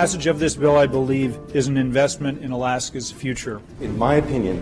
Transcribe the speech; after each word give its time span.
passage 0.00 0.26
of 0.26 0.38
this 0.38 0.56
bill, 0.56 0.78
I 0.78 0.86
believe, 0.86 1.38
is 1.52 1.68
an 1.68 1.76
investment 1.76 2.42
in 2.42 2.52
Alaska's 2.52 3.12
future. 3.12 3.60
In 3.82 3.98
my 3.98 4.14
opinion, 4.14 4.58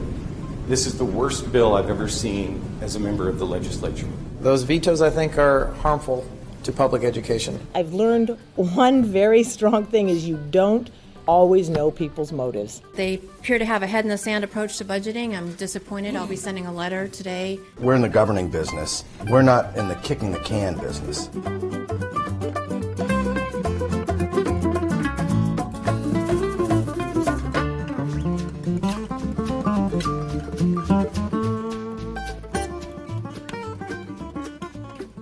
this 0.66 0.84
is 0.84 0.98
the 0.98 1.04
worst 1.04 1.52
bill 1.52 1.76
I've 1.76 1.88
ever 1.88 2.08
seen 2.08 2.60
as 2.80 2.96
a 2.96 2.98
member 2.98 3.28
of 3.28 3.38
the 3.38 3.46
legislature. 3.46 4.08
Those 4.40 4.64
vetoes, 4.64 5.00
I 5.00 5.10
think, 5.10 5.38
are 5.38 5.66
harmful 5.74 6.26
to 6.64 6.72
public 6.72 7.04
education. 7.04 7.60
I've 7.72 7.94
learned 7.94 8.36
one 8.56 9.04
very 9.04 9.44
strong 9.44 9.86
thing 9.86 10.08
is 10.08 10.26
you 10.26 10.38
don't 10.50 10.90
always 11.28 11.68
know 11.68 11.92
people's 11.92 12.32
motives. 12.32 12.82
They 12.96 13.14
appear 13.38 13.60
to 13.60 13.64
have 13.64 13.84
a 13.84 13.86
head 13.86 14.04
in 14.04 14.10
the 14.10 14.18
sand 14.18 14.42
approach 14.42 14.76
to 14.78 14.84
budgeting. 14.84 15.38
I'm 15.38 15.52
disappointed. 15.52 16.16
I'll 16.16 16.26
be 16.26 16.34
sending 16.34 16.66
a 16.66 16.72
letter 16.72 17.06
today. 17.06 17.60
We're 17.78 17.94
in 17.94 18.02
the 18.02 18.08
governing 18.08 18.50
business. 18.50 19.04
We're 19.28 19.42
not 19.42 19.76
in 19.76 19.86
the 19.86 19.94
kicking 19.96 20.32
the 20.32 20.40
can 20.40 20.76
business. 20.78 21.30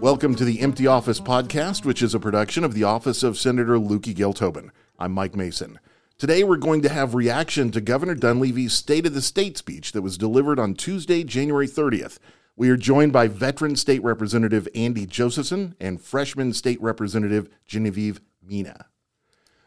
Welcome 0.06 0.36
to 0.36 0.44
the 0.44 0.60
Empty 0.60 0.86
Office 0.86 1.18
Podcast, 1.18 1.84
which 1.84 2.00
is 2.00 2.14
a 2.14 2.20
production 2.20 2.62
of 2.62 2.74
the 2.74 2.84
office 2.84 3.24
of 3.24 3.36
Senator 3.36 3.76
Löki 3.76 4.14
Gale 4.14 4.32
Tobin. 4.32 4.70
I'm 5.00 5.10
Mike 5.10 5.34
Mason. 5.34 5.80
Today 6.16 6.44
we're 6.44 6.58
going 6.58 6.80
to 6.82 6.88
have 6.88 7.16
reaction 7.16 7.72
to 7.72 7.80
Governor 7.80 8.14
Dunleavy's 8.14 8.72
State 8.72 9.04
of 9.04 9.14
the 9.14 9.20
State 9.20 9.58
speech 9.58 9.90
that 9.90 10.02
was 10.02 10.16
delivered 10.16 10.60
on 10.60 10.74
Tuesday, 10.74 11.24
January 11.24 11.66
30th. 11.66 12.20
We 12.54 12.70
are 12.70 12.76
joined 12.76 13.12
by 13.12 13.26
veteran 13.26 13.74
State 13.74 14.00
Representative 14.04 14.68
Andy 14.76 15.06
Josephson 15.06 15.74
and 15.80 16.00
freshman 16.00 16.52
State 16.52 16.80
Representative 16.80 17.48
Genevieve 17.66 18.20
Mina. 18.40 18.86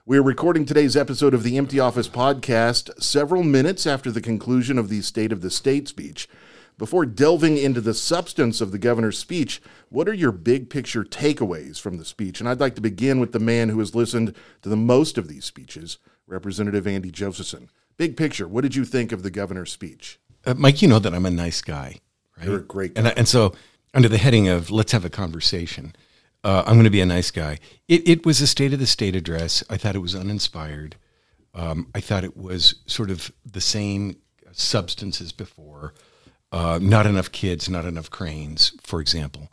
We 0.06 0.18
are 0.18 0.24
recording 0.24 0.66
today's 0.66 0.96
episode 0.96 1.34
of 1.34 1.44
the 1.44 1.58
Empty 1.58 1.82
Office 1.82 2.08
Podcast 2.08 3.04
several 3.04 3.44
minutes 3.44 3.86
after 3.86 4.10
the 4.10 4.22
conclusion 4.22 4.78
of 4.78 4.88
the 4.88 5.02
State 5.02 5.34
of 5.34 5.42
the 5.42 5.52
State 5.52 5.90
speech. 5.90 6.30
Before 6.80 7.06
delving 7.06 7.58
into 7.58 7.82
the 7.82 7.94
substance 7.94 8.62
of 8.62 8.72
the 8.72 8.78
governor's 8.80 9.18
speech, 9.18 9.62
what 9.90 10.08
are 10.08 10.14
your 10.14 10.32
big 10.32 10.70
picture 10.70 11.04
takeaways 11.04 11.78
from 11.78 11.98
the 11.98 12.06
speech? 12.06 12.40
And 12.40 12.48
I'd 12.48 12.62
like 12.62 12.76
to 12.76 12.82
begin 12.82 13.20
with 13.20 13.34
the 13.34 13.40
man 13.40 13.68
who 13.68 13.80
has 13.80 13.94
listened 13.94 14.34
to 14.62 14.70
the 14.70 14.78
most 14.78 15.18
of 15.18 15.28
these 15.28 15.44
speeches, 15.44 15.98
Representative 16.26 16.88
Andy 16.88 17.12
Josephson. 17.12 17.70
Big 17.98 18.16
picture, 18.16 18.48
what 18.48 18.62
did 18.62 18.78
you 18.78 18.86
think 18.86 19.12
of 19.12 19.24
the 19.24 19.30
governor's 19.30 19.74
speech? 19.74 20.22
Uh, 20.46 20.54
Mike, 20.54 20.82
you 20.82 20.88
know 20.88 21.00
that 21.00 21.14
I'm 21.14 21.26
a 21.26 21.30
nice 21.30 21.62
guy, 21.62 22.00
right? 22.38 22.48
You're 22.48 22.60
a 22.60 22.64
great 22.64 22.94
guy. 22.94 23.00
And, 23.00 23.08
I, 23.10 23.12
and 23.18 23.28
so, 23.28 23.54
under 23.94 24.08
the 24.08 24.18
heading 24.18 24.48
of 24.48 24.72
let's 24.72 24.94
have 24.94 25.04
a 25.04 25.10
conversation, 25.10 25.94
uh, 26.46 26.64
I'm 26.66 26.76
going 26.76 26.86
to 26.86 26.90
be 26.90 27.02
a 27.02 27.06
nice 27.06 27.30
guy. 27.30 27.60
It, 27.90 28.08
it, 28.08 28.26
was 28.26 28.40
a 28.40 28.48
State 28.48 28.72
of 28.72 28.80
the 28.80 28.88
State 28.88 29.18
address. 29.18 29.66
I 29.70 29.76
thought 29.76 29.96
it 29.98 30.00
was 30.00 30.16
uninspired. 30.16 30.96
Um, 31.54 31.90
I 31.94 32.00
thought 32.00 32.24
it 32.24 32.38
was 32.38 32.76
sort 32.86 33.12
of 33.12 33.34
the 33.46 33.60
same 33.60 34.16
substance 34.54 35.20
as 35.20 35.34
before. 35.34 35.94
Uh, 36.52 36.80
not 36.82 37.06
enough 37.06 37.32
kids, 37.32 37.70
not 37.70 37.86
enough 37.86 38.10
cranes, 38.10 38.74
for 38.82 39.02
example. 39.02 39.50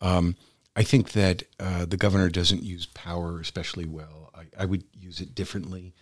Um, 0.00 0.36
I 0.74 0.82
think 0.82 1.12
that 1.12 1.44
uh, 1.58 1.84
the 1.84 1.96
governor 1.96 2.28
doesn't 2.28 2.62
use 2.62 2.86
power 2.86 3.40
especially 3.40 3.84
well. 3.84 4.30
I, 4.34 4.62
I, 4.62 4.64
would 4.64 4.84
use 4.92 5.20
it 5.20 5.34
differently, 5.34 5.94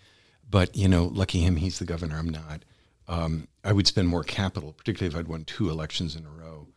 but 0.48 0.74
you 0.76 0.88
know, 0.88 1.04
lucky 1.04 1.40
him, 1.40 1.56
he's 1.56 1.78
the 1.78 1.84
governor. 1.84 2.16
I'm 2.16 2.28
not. 2.28 2.64
Um, 3.08 3.48
I 3.64 3.72
would 3.72 3.86
spend 3.86 4.08
more 4.08 4.24
capital, 4.24 4.72
particularly 4.72 5.12
if 5.12 5.18
I'd 5.18 5.28
won 5.28 5.44
two 5.44 5.70
elections 5.70 6.14
in 6.14 6.24
a 6.26 6.30
row, 6.30 6.68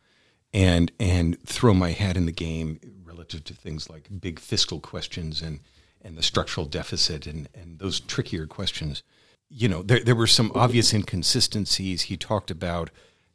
and 0.52 0.90
and 0.98 1.40
throw 1.46 1.74
my 1.74 1.92
hat 1.92 2.16
in 2.16 2.26
the 2.26 2.32
game 2.32 2.80
relative 3.04 3.44
to 3.44 3.54
things 3.54 3.88
like 3.88 4.08
big 4.20 4.38
fiscal 4.38 4.80
questions 4.80 5.40
and 5.42 5.60
and 6.00 6.16
the 6.16 6.22
structural 6.22 6.66
deficit 6.66 7.26
and 7.26 7.48
and 7.54 7.78
those 7.78 8.00
trickier 8.00 8.46
questions. 8.46 9.02
You 9.48 9.68
know, 9.68 9.82
there 9.82 10.00
there 10.00 10.16
were 10.16 10.26
some 10.26 10.50
obvious 10.54 10.92
inconsistencies. 10.92 12.02
He 12.02 12.16
talked 12.16 12.50
about 12.50 12.90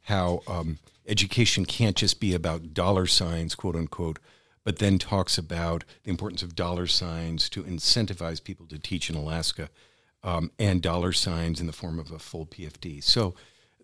how 0.08 0.40
um, 0.46 0.78
education 1.06 1.66
can't 1.66 1.96
just 1.96 2.18
be 2.18 2.34
about 2.34 2.72
dollar 2.72 3.06
signs, 3.06 3.54
quote 3.54 3.76
unquote, 3.76 4.18
but 4.64 4.78
then 4.78 4.98
talks 4.98 5.36
about 5.36 5.84
the 6.04 6.10
importance 6.10 6.42
of 6.42 6.54
dollar 6.54 6.86
signs 6.86 7.50
to 7.50 7.62
incentivize 7.62 8.42
people 8.42 8.66
to 8.66 8.78
teach 8.78 9.10
in 9.10 9.16
Alaska 9.16 9.68
um, 10.24 10.50
and 10.58 10.80
dollar 10.80 11.12
signs 11.12 11.60
in 11.60 11.66
the 11.66 11.74
form 11.74 11.98
of 11.98 12.10
a 12.10 12.18
full 12.18 12.46
PFD. 12.46 13.04
So 13.04 13.34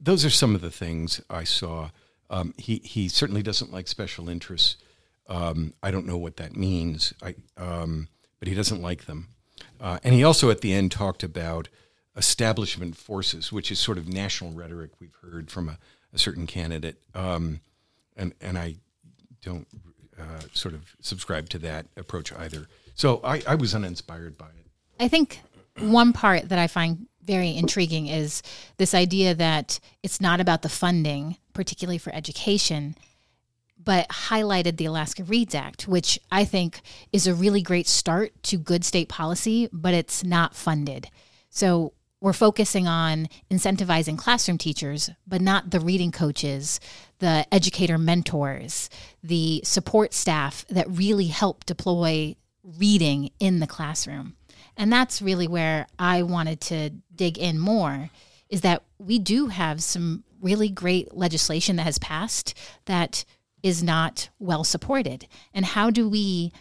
those 0.01 0.25
are 0.25 0.31
some 0.31 0.55
of 0.55 0.63
the 0.63 0.71
things 0.71 1.21
I 1.29 1.45
saw. 1.45 1.91
Um, 2.31 2.55
he, 2.57 2.81
he 2.85 3.09
certainly 3.09 3.43
doesn't 3.43 3.73
like 3.73 3.87
special 3.87 4.31
interests. 4.31 4.77
Um, 5.27 5.75
I 5.83 5.91
don't 5.91 6.07
know 6.07 6.19
what 6.19 6.39
that 6.39 6.57
means, 6.57 7.13
I, 7.23 7.35
um, 7.59 8.09
but 8.39 8.49
he 8.49 8.55
doesn't 8.55 8.81
like 8.81 9.05
them. 9.05 9.29
Uh, 9.79 9.99
and 10.03 10.15
he 10.15 10.25
also 10.25 10.51
at 10.51 10.63
the 10.63 10.73
end 10.73 10.91
talked 10.91 11.23
about 11.23 11.69
establishment 12.17 12.97
forces, 12.97 13.53
which 13.53 13.71
is 13.71 13.79
sort 13.79 13.99
of 13.99 14.09
national 14.09 14.53
rhetoric 14.53 14.91
we've 15.01 15.17
heard 15.23 15.51
from 15.51 15.69
a 15.69 15.79
a 16.15 16.19
certain 16.19 16.47
candidate, 16.47 16.97
um, 17.15 17.61
and 18.17 18.33
and 18.41 18.57
I 18.57 18.77
don't 19.43 19.67
uh, 20.19 20.41
sort 20.53 20.75
of 20.75 20.95
subscribe 21.01 21.49
to 21.51 21.59
that 21.59 21.87
approach 21.97 22.33
either. 22.33 22.69
So 22.95 23.21
I, 23.25 23.43
I 23.47 23.57
was 23.57 23.75
uninspired 23.75 24.39
by 24.39 24.47
it. 24.47 24.67
I 25.01 25.09
think 25.09 25.41
one 25.81 26.13
part 26.13 26.49
that 26.49 26.59
I 26.59 26.69
find 26.69 27.07
very 27.25 27.57
intriguing 27.57 28.07
is 28.07 28.43
this 28.77 28.95
idea 28.95 29.35
that 29.35 29.81
it's 30.03 30.21
not 30.21 30.41
about 30.41 30.63
the 30.63 30.69
funding, 30.69 31.37
particularly 31.53 31.99
for 31.99 32.15
education, 32.15 32.95
but 33.83 34.09
highlighted 34.09 34.77
the 34.77 34.85
Alaska 34.85 35.25
Reads 35.25 35.55
Act, 35.55 35.89
which 35.89 36.21
I 36.31 36.45
think 36.45 36.81
is 37.13 37.27
a 37.27 37.35
really 37.35 37.61
great 37.61 37.89
start 37.89 38.41
to 38.45 38.57
good 38.57 38.85
state 38.85 39.09
policy, 39.09 39.69
but 39.73 39.95
it's 39.95 40.23
not 40.23 40.55
funded. 40.55 41.09
So 41.51 41.93
we're 42.25 42.33
focusing 42.33 42.89
on 42.89 43.29
incentivizing 43.51 44.17
classroom 44.17 44.57
teachers, 44.57 45.11
but 45.27 45.43
not 45.43 45.69
the 45.69 45.79
reading 45.79 46.11
coaches, 46.11 46.81
the 47.19 47.45
educator 47.53 47.99
mentors, 47.99 48.89
the 49.23 49.61
support 49.63 50.15
staff 50.15 50.65
that 50.71 50.89
really 50.89 51.27
help 51.27 51.67
deploy 51.67 52.35
reading 52.79 53.29
in 53.41 53.61
the 53.61 53.67
classroom. 53.67 54.37
And 54.75 54.91
that's 54.91 55.21
really 55.21 55.47
where 55.47 55.87
I 55.99 56.23
wanted 56.23 56.63
to 56.63 56.89
dig 57.15 57.37
in 57.37 57.59
more 57.59 58.09
is 58.49 58.63
that 58.63 58.83
we 58.99 59.19
do 59.19 59.49
have 59.49 59.83
some 59.83 60.25
really 60.41 60.71
great 60.71 61.15
legislation 61.15 61.77
that 61.77 61.83
has 61.83 61.99
passed 61.99 62.55
that 62.87 63.27
is 63.63 63.83
not 63.83 64.31
well 64.39 64.65
supported. 64.65 65.29
And 65.53 65.67
how 65.67 65.91
do 65.91 66.09
we 66.09 66.53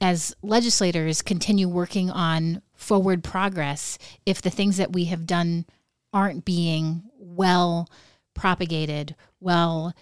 as 0.00 0.34
legislators 0.42 1.20
continue 1.20 1.68
working 1.68 2.10
on 2.10 2.62
forward 2.86 3.24
progress 3.24 3.98
if 4.24 4.40
the 4.40 4.50
things 4.50 4.76
that 4.76 4.92
we 4.92 5.06
have 5.06 5.26
done 5.26 5.66
aren't 6.12 6.44
being 6.44 7.02
well 7.18 7.88
propagated, 8.32 9.16
well 9.40 9.92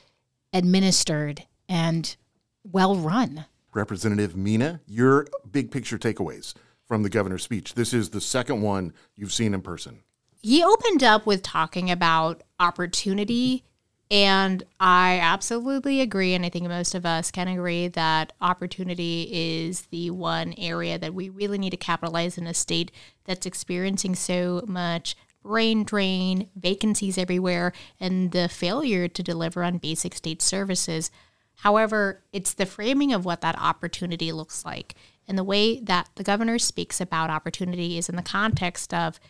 administered, 0.53 1.45
and 1.67 2.15
well 2.63 2.95
run. 2.97 3.47
Representative 3.73 4.37
Mina, 4.37 4.81
your 4.87 5.27
big 5.51 5.71
picture 5.71 5.97
takeaways 5.97 6.53
from 6.87 7.03
the 7.03 7.09
governor's 7.09 7.43
speech. 7.43 7.73
This 7.73 7.95
is 7.95 8.11
the 8.11 8.21
second 8.21 8.61
one 8.61 8.93
you've 9.17 9.33
seen 9.33 9.55
in 9.55 9.63
person. 9.63 10.01
He 10.43 10.63
opened 10.63 11.03
up 11.03 11.25
with 11.25 11.43
talking 11.43 11.91
about 11.91 12.43
opportunity 12.61 13.65
and 14.11 14.63
I 14.79 15.19
absolutely 15.21 16.01
agree. 16.01 16.35
And 16.35 16.45
I 16.45 16.51
think 16.51 16.69
most 16.69 16.95
of 16.95 17.07
us 17.07 17.31
can 17.31 17.49
agree 17.49 17.89
that 17.89 18.33
opportunity 18.41 19.29
is 19.33 19.83
the 19.87 20.11
one 20.11 20.55
area 20.59 20.99
that 20.99 21.15
we 21.15 21.29
really 21.29 21.59
need 21.59 21.71
to 21.71 21.77
capitalize 21.77 22.37
in 22.37 22.47
a 22.47 22.55
state 22.55 22.93
that's 23.25 23.47
experiencing 23.47 24.15
so 24.15 24.63
much 24.67 25.17
brain 25.43 25.85
drain, 25.85 26.49
vacancies 26.57 27.19
everywhere, 27.19 27.73
and 28.01 28.33
the 28.33 28.49
failure 28.49 29.09
to 29.09 29.23
deliver 29.23 29.63
on 29.63 29.79
basic 29.79 30.15
state 30.15 30.41
services. 30.41 31.11
However, 31.57 32.23
it's 32.33 32.55
the 32.55 32.67
framing 32.67 33.13
of 33.13 33.25
what 33.25 33.43
that 33.43 33.59
opportunity 33.61 34.33
looks 34.33 34.65
like. 34.65 34.95
And 35.29 35.39
the 35.39 35.45
way 35.45 35.81
that 35.81 36.09
the 36.17 36.25
governor 36.25 36.59
speaks 36.59 37.01
about 37.01 37.31
opportunity 37.31 37.97
is 37.97 38.09
in 38.09 38.17
the 38.17 38.23
context 38.23 38.93
of 38.93 39.21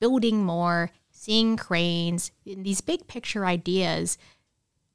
building 0.00 0.44
more, 0.44 0.90
seeing 1.24 1.56
cranes, 1.56 2.30
these 2.44 2.80
big 2.82 3.06
picture 3.06 3.46
ideas. 3.46 4.18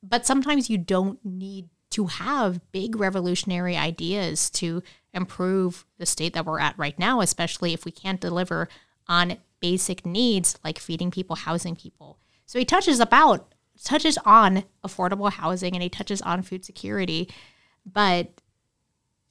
But 0.03 0.25
sometimes 0.25 0.69
you 0.69 0.77
don't 0.77 1.23
need 1.25 1.69
to 1.91 2.05
have 2.05 2.71
big 2.71 2.95
revolutionary 2.95 3.75
ideas 3.75 4.49
to 4.51 4.83
improve 5.13 5.85
the 5.97 6.05
state 6.05 6.33
that 6.33 6.45
we're 6.45 6.59
at 6.59 6.77
right 6.77 6.97
now, 6.99 7.21
especially 7.21 7.73
if 7.73 7.83
we 7.83 7.91
can't 7.91 8.21
deliver 8.21 8.69
on 9.07 9.37
basic 9.59 10.05
needs 10.05 10.57
like 10.63 10.77
feeding 10.77 11.09
people, 11.09 11.35
housing 11.35 11.75
people. 11.75 12.19
So 12.45 12.59
he 12.59 12.65
touches 12.65 12.99
about 12.99 13.55
touches 13.83 14.17
on 14.25 14.65
affordable 14.85 15.31
housing 15.31 15.73
and 15.73 15.81
he 15.81 15.89
touches 15.89 16.21
on 16.21 16.43
food 16.43 16.63
security. 16.63 17.29
But 17.85 18.41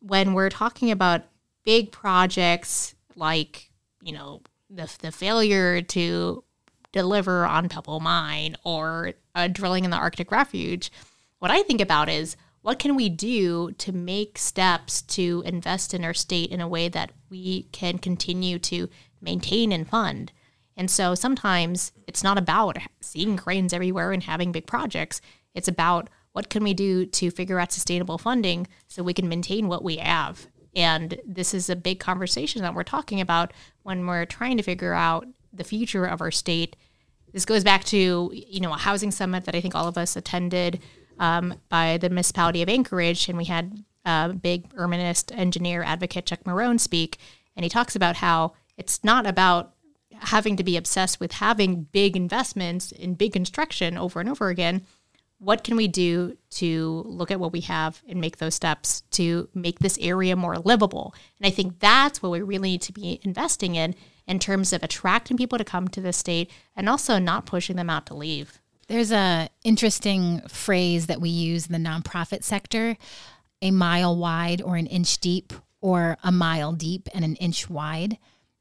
when 0.00 0.32
we're 0.32 0.50
talking 0.50 0.90
about 0.90 1.26
big 1.64 1.92
projects 1.92 2.94
like, 3.14 3.70
you 4.02 4.12
know, 4.12 4.42
the, 4.70 4.92
the 5.00 5.12
failure 5.12 5.82
to 5.82 6.44
deliver 6.92 7.44
on 7.44 7.68
Pebble 7.68 8.00
Mine 8.00 8.56
or 8.64 9.12
uh, 9.34 9.48
drilling 9.48 9.84
in 9.84 9.90
the 9.90 9.96
Arctic 9.96 10.30
Refuge, 10.30 10.90
what 11.38 11.50
I 11.50 11.62
think 11.62 11.80
about 11.80 12.08
is 12.08 12.36
what 12.62 12.78
can 12.78 12.96
we 12.96 13.08
do 13.08 13.72
to 13.72 13.92
make 13.92 14.38
steps 14.38 15.02
to 15.02 15.42
invest 15.46 15.94
in 15.94 16.04
our 16.04 16.14
state 16.14 16.50
in 16.50 16.60
a 16.60 16.68
way 16.68 16.88
that 16.88 17.12
we 17.30 17.64
can 17.72 17.98
continue 17.98 18.58
to 18.58 18.88
maintain 19.20 19.72
and 19.72 19.88
fund. 19.88 20.32
And 20.76 20.90
so 20.90 21.14
sometimes 21.14 21.92
it's 22.06 22.22
not 22.22 22.38
about 22.38 22.78
seeing 23.00 23.36
cranes 23.36 23.72
everywhere 23.72 24.12
and 24.12 24.22
having 24.22 24.52
big 24.52 24.66
projects. 24.66 25.20
It's 25.54 25.68
about 25.68 26.08
what 26.32 26.50
can 26.50 26.62
we 26.62 26.74
do 26.74 27.04
to 27.06 27.30
figure 27.30 27.58
out 27.58 27.72
sustainable 27.72 28.18
funding 28.18 28.68
so 28.86 29.02
we 29.02 29.14
can 29.14 29.28
maintain 29.28 29.66
what 29.66 29.82
we 29.82 29.96
have. 29.96 30.46
And 30.76 31.18
this 31.26 31.54
is 31.54 31.68
a 31.68 31.76
big 31.76 31.98
conversation 31.98 32.62
that 32.62 32.74
we're 32.74 32.84
talking 32.84 33.20
about 33.20 33.52
when 33.82 34.06
we're 34.06 34.26
trying 34.26 34.56
to 34.58 34.62
figure 34.62 34.94
out 34.94 35.26
the 35.52 35.64
future 35.64 36.04
of 36.04 36.20
our 36.20 36.30
state. 36.30 36.76
This 37.32 37.44
goes 37.44 37.64
back 37.64 37.84
to 37.84 38.30
you 38.34 38.60
know 38.60 38.72
a 38.72 38.78
housing 38.78 39.10
summit 39.10 39.44
that 39.44 39.54
I 39.54 39.60
think 39.60 39.74
all 39.74 39.88
of 39.88 39.98
us 39.98 40.16
attended 40.16 40.80
um, 41.18 41.54
by 41.68 41.98
the 41.98 42.08
municipality 42.08 42.62
of 42.62 42.68
Anchorage, 42.68 43.28
and 43.28 43.36
we 43.36 43.44
had 43.44 43.84
a 44.04 44.32
big 44.32 44.72
urbanist 44.74 45.36
engineer 45.36 45.82
advocate 45.82 46.26
Chuck 46.26 46.44
Marohn 46.44 46.78
speak, 46.78 47.18
and 47.56 47.64
he 47.64 47.68
talks 47.68 47.96
about 47.96 48.16
how 48.16 48.54
it's 48.76 49.02
not 49.04 49.26
about 49.26 49.74
having 50.20 50.56
to 50.56 50.64
be 50.64 50.76
obsessed 50.76 51.20
with 51.20 51.32
having 51.32 51.84
big 51.92 52.16
investments 52.16 52.92
in 52.92 53.14
big 53.14 53.32
construction 53.32 53.96
over 53.96 54.20
and 54.20 54.28
over 54.28 54.48
again. 54.48 54.82
What 55.38 55.62
can 55.62 55.76
we 55.76 55.86
do 55.86 56.36
to 56.52 57.04
look 57.06 57.30
at 57.30 57.38
what 57.38 57.52
we 57.52 57.60
have 57.60 58.02
and 58.08 58.20
make 58.20 58.38
those 58.38 58.56
steps 58.56 59.02
to 59.12 59.48
make 59.54 59.78
this 59.78 59.96
area 60.00 60.34
more 60.34 60.58
livable? 60.58 61.14
And 61.38 61.46
I 61.46 61.50
think 61.50 61.78
that's 61.78 62.20
what 62.20 62.32
we 62.32 62.42
really 62.42 62.70
need 62.70 62.82
to 62.82 62.92
be 62.92 63.20
investing 63.22 63.76
in 63.76 63.94
in 64.28 64.38
terms 64.38 64.72
of 64.72 64.82
attracting 64.82 65.36
people 65.36 65.58
to 65.58 65.64
come 65.64 65.88
to 65.88 66.00
the 66.00 66.12
state 66.12 66.50
and 66.76 66.88
also 66.88 67.18
not 67.18 67.46
pushing 67.46 67.76
them 67.76 67.90
out 67.90 68.06
to 68.06 68.14
leave. 68.14 68.60
There's 68.86 69.10
a 69.10 69.48
interesting 69.64 70.42
phrase 70.48 71.06
that 71.06 71.20
we 71.20 71.30
use 71.30 71.66
in 71.66 71.72
the 71.72 71.88
nonprofit 71.88 72.44
sector, 72.44 72.96
a 73.60 73.70
mile 73.70 74.16
wide 74.16 74.62
or 74.62 74.76
an 74.76 74.86
inch 74.86 75.18
deep 75.18 75.52
or 75.80 76.18
a 76.22 76.30
mile 76.30 76.72
deep 76.72 77.08
and 77.14 77.24
an 77.24 77.36
inch 77.36 77.68
wide. 77.68 78.18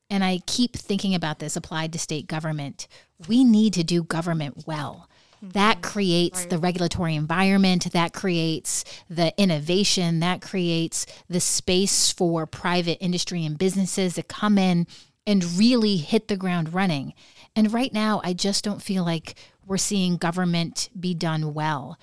And 0.09 0.23
I 0.23 0.39
keep 0.47 0.75
thinking 0.75 1.13
about 1.13 1.39
this 1.39 1.55
applied 1.55 1.91
to 1.93 1.99
state 1.99 2.27
government. 2.27 2.87
We 3.27 3.43
need 3.43 3.73
to 3.73 3.83
do 3.83 4.03
government 4.03 4.63
well. 4.65 5.09
Hmm. 5.41 5.49
That 5.49 5.81
creates 5.81 6.45
the 6.45 6.57
regulatory 6.57 7.15
environment, 7.15 7.91
that 7.91 8.13
creates 8.13 8.85
the 9.09 9.33
innovation, 9.37 10.19
that 10.21 10.41
creates 10.41 11.05
the 11.29 11.41
space 11.41 12.11
for 12.11 12.45
private 12.45 12.97
industry 13.01 13.45
and 13.45 13.57
businesses 13.57 14.15
to 14.15 14.23
come 14.23 14.57
in 14.57 14.87
and 15.27 15.59
really 15.59 15.97
hit 15.97 16.29
the 16.29 16.37
ground 16.37 16.73
running. 16.73 17.13
And 17.55 17.73
right 17.73 17.93
now, 17.93 18.21
I 18.23 18.33
just 18.33 18.63
don't 18.63 18.81
feel 18.81 19.03
like 19.03 19.35
we're 19.67 19.77
seeing 19.77 20.17
government 20.17 20.89
be 20.97 21.13
done 21.13 21.53
well. 21.53 21.99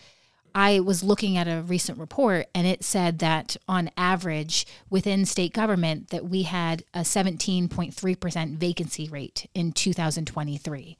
I 0.54 0.78
was 0.78 1.02
looking 1.02 1.36
at 1.36 1.48
a 1.48 1.62
recent 1.62 1.98
report 1.98 2.46
and 2.54 2.64
it 2.66 2.84
said 2.84 3.18
that 3.18 3.56
on 3.66 3.90
average 3.96 4.66
within 4.88 5.24
state 5.24 5.52
government 5.52 6.10
that 6.10 6.26
we 6.26 6.42
had 6.42 6.84
a 6.92 7.00
17.3% 7.00 8.56
vacancy 8.56 9.08
rate 9.08 9.48
in 9.52 9.72
2023. 9.72 10.96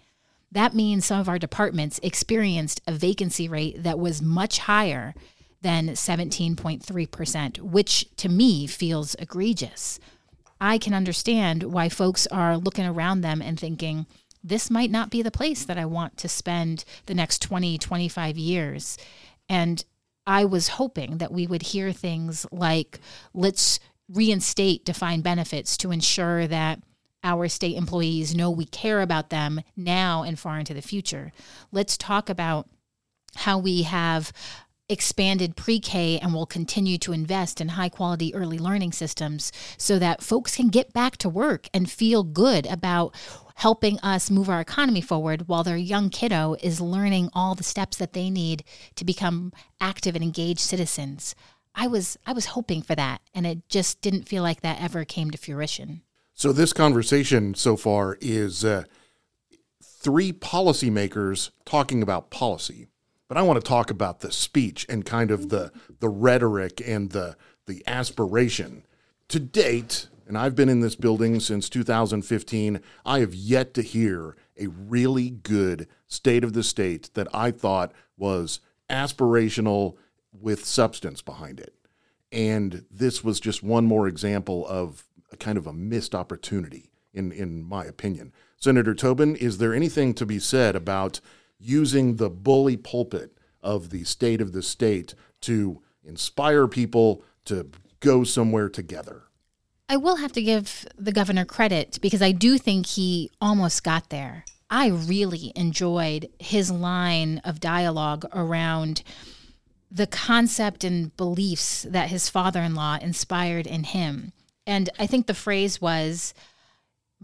That 0.50 0.75
means 0.75 1.05
some 1.05 1.21
of 1.21 1.29
our 1.29 1.38
departments 1.38 2.00
experienced 2.03 2.81
a 2.87 2.93
vacancy 2.93 3.49
rate 3.49 3.82
that 3.82 3.99
was 3.99 4.23
much 4.23 4.61
higher 4.61 5.15
than 5.62 5.88
17.3%, 5.88 7.59
which 7.61 8.17
to 8.17 8.29
me 8.29 8.67
feels 8.67 9.15
egregious. 9.17 10.00
I 10.64 10.78
can 10.78 10.94
understand 10.94 11.62
why 11.62 11.90
folks 11.90 12.26
are 12.28 12.56
looking 12.56 12.87
around 12.87 13.20
them 13.20 13.43
and 13.43 13.61
thinking, 13.61 14.06
this 14.43 14.70
might 14.70 14.90
not 14.90 15.11
be 15.11 15.20
the 15.20 15.31
place 15.31 15.62
that 15.66 15.76
I 15.76 15.84
want 15.84 16.16
to 16.16 16.28
spend 16.28 16.87
the 17.05 17.14
next 17.14 17.43
20, 17.43 17.76
25 17.76 18.38
years. 18.38 18.96
And 19.46 19.84
I 20.26 20.46
was 20.46 20.69
hoping 20.69 21.19
that 21.19 21.31
we 21.31 21.46
would 21.46 21.61
hear 21.61 21.93
things 21.93 22.46
like, 22.50 22.99
let's 23.34 23.78
reinstate 24.08 24.87
defined 24.87 25.22
benefits 25.22 25.76
to 25.76 25.90
ensure 25.90 26.46
that 26.46 26.81
our 27.22 27.46
state 27.49 27.76
employees 27.76 28.34
know 28.34 28.50
we 28.50 28.64
care 28.64 29.02
about 29.02 29.28
them 29.28 29.61
now 29.76 30.22
and 30.22 30.38
far 30.38 30.58
into 30.58 30.72
the 30.72 30.81
future. 30.81 31.31
Let's 31.72 31.99
talk 31.99 32.31
about 32.31 32.70
how 33.37 33.58
we 33.58 33.82
have 33.82 34.32
expanded 34.89 35.57
pre 35.57 35.81
K 35.81 36.19
and 36.19 36.35
will 36.35 36.47
continue 36.47 36.99
to 36.99 37.13
invest 37.13 37.61
in 37.61 37.69
high 37.69 37.89
quality 37.89 38.35
early 38.35 38.59
learning 38.59 38.93
systems 38.93 39.53
so 39.79 39.99
that 39.99 40.23
folks 40.23 40.57
can 40.57 40.69
get 40.69 40.93
back 40.93 41.17
to 41.19 41.29
work 41.29 41.69
and 41.73 41.91
feel 41.91 42.23
good 42.23 42.67
about 42.67 43.15
helping 43.57 43.99
us 44.01 44.31
move 44.31 44.49
our 44.49 44.61
economy 44.61 45.01
forward 45.01 45.47
while 45.49 45.63
their 45.63 45.77
young 45.77 46.11
kiddo 46.11 46.57
is 46.61 46.81
learning 46.81 47.31
all 47.33 47.55
the 47.55 47.63
steps 47.63 47.97
that 47.97 48.13
they 48.13 48.29
need 48.29 48.65
to 48.97 49.05
become 49.05 49.53
active 49.81 50.15
and 50.15 50.25
engaged 50.25 50.61
citizens. 50.61 51.35
I 51.75 51.87
was 51.87 52.19
I 52.27 52.33
was 52.33 52.47
hoping 52.47 52.83
for 52.83 52.95
that 52.95 53.21
and 53.33 53.47
it 53.47 53.69
just 53.69 54.01
didn't 54.01 54.29
feel 54.29 54.43
like 54.43 54.61
that 54.61 54.83
ever 54.83 55.05
came 55.05 55.31
to 55.31 55.39
fruition. 55.39 56.03
So 56.35 56.53
this 56.53 56.73
conversation 56.73 57.55
so 57.55 57.77
far 57.77 58.19
is 58.21 58.65
uh, 58.65 58.85
three 59.83 60.33
policymakers 60.33 61.51
talking 61.65 62.03
about 62.03 62.31
policy, 62.31 62.89
but 63.29 63.37
I 63.37 63.43
want 63.43 63.62
to 63.62 63.69
talk 63.69 63.91
about 63.91 64.21
the 64.21 64.32
speech 64.32 64.87
and 64.88 65.05
kind 65.05 65.31
of 65.31 65.49
the 65.49 65.73
the 66.00 66.09
rhetoric 66.09 66.82
and 66.85 67.11
the 67.11 67.37
the 67.67 67.82
aspiration. 67.87 68.85
To 69.29 69.41
date, 69.41 70.09
and 70.26 70.37
I've 70.37 70.55
been 70.55 70.69
in 70.69 70.81
this 70.81 70.97
building 70.97 71.41
since 71.41 71.69
2015, 71.69 72.81
I 73.06 73.21
have 73.21 73.35
yet 73.35 73.75
to 73.75 73.82
hear 73.82 74.37
a 74.59 74.67
really 74.69 75.31
good 75.31 75.88
state 76.06 76.44
of 76.44 76.53
the 76.53 76.62
state 76.62 77.11
that 77.15 77.29
I 77.35 77.50
thought 77.50 77.93
was 78.17 78.61
aspirational 78.91 79.97
with 80.32 80.65
substance 80.65 81.23
behind 81.23 81.61
it. 81.61 81.75
And 82.31 82.85
this 82.91 83.25
was 83.25 83.41
just 83.41 83.62
one 83.62 83.87
more 83.87 84.09
example 84.09 84.67
of 84.67 85.05
a 85.32 85.37
kind 85.37 85.56
of 85.56 85.67
a 85.67 85.73
missed 85.73 86.15
opportunity, 86.15 86.91
in, 87.12 87.32
in 87.32 87.62
my 87.62 87.85
opinion. 87.85 88.32
Senator 88.56 88.94
Tobin, 88.94 89.37
is 89.37 89.59
there 89.59 89.75
anything 89.75 90.15
to 90.15 90.26
be 90.26 90.38
said 90.38 90.75
about 90.76 91.21
using 91.64 92.16
the 92.16 92.31
bully 92.31 92.76
pulpit 92.76 93.38
of 93.62 93.90
the 93.90 94.05
state 94.05 94.40
of 94.40 94.52
the 94.52 94.62
state 94.62 95.14
to 95.40 95.81
inspire 96.05 96.69
people 96.69 97.22
to 97.46 97.70
go 98.00 98.25
somewhere 98.25 98.69
together? 98.69 99.22
I 99.88 99.96
will 99.96 100.16
have 100.16 100.32
to 100.32 100.43
give 100.43 100.87
the 100.96 101.12
governor 101.12 101.44
credit 101.44 101.99
because 102.00 102.22
I 102.22 102.32
do 102.32 102.58
think 102.58 102.87
he 102.87 103.31
almost 103.40 103.84
got 103.84 104.11
there. 104.11 104.44
I 104.70 104.88
really 104.88 105.52
enjoyed 105.55 106.28
his 106.38 106.70
line 106.70 107.40
of 107.44 107.61
dialogue 107.61 108.26
around 108.32 109.02
the 109.90 110.06
concept 110.06 110.83
and 110.83 111.16
beliefs 111.16 111.87
that 111.88 112.09
his 112.09 112.28
father 112.28 112.61
in 112.61 112.75
law 112.75 112.99
inspired 113.00 113.66
in 113.66 113.85
him. 113.85 114.33
And 114.66 114.90
I 114.99 115.06
think 115.06 115.26
the 115.26 115.35
phrase 115.35 115.80
was, 115.80 116.35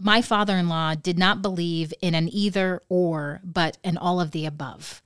My 0.03 0.23
father 0.23 0.57
in 0.57 0.67
law 0.67 0.95
did 0.95 1.19
not 1.19 1.43
believe 1.43 1.93
in 2.01 2.15
an 2.15 2.27
either 2.33 2.81
or, 2.89 3.39
but 3.43 3.77
an 3.83 3.97
all 3.97 4.19
of 4.19 4.31
the 4.31 4.47
above. 4.47 5.03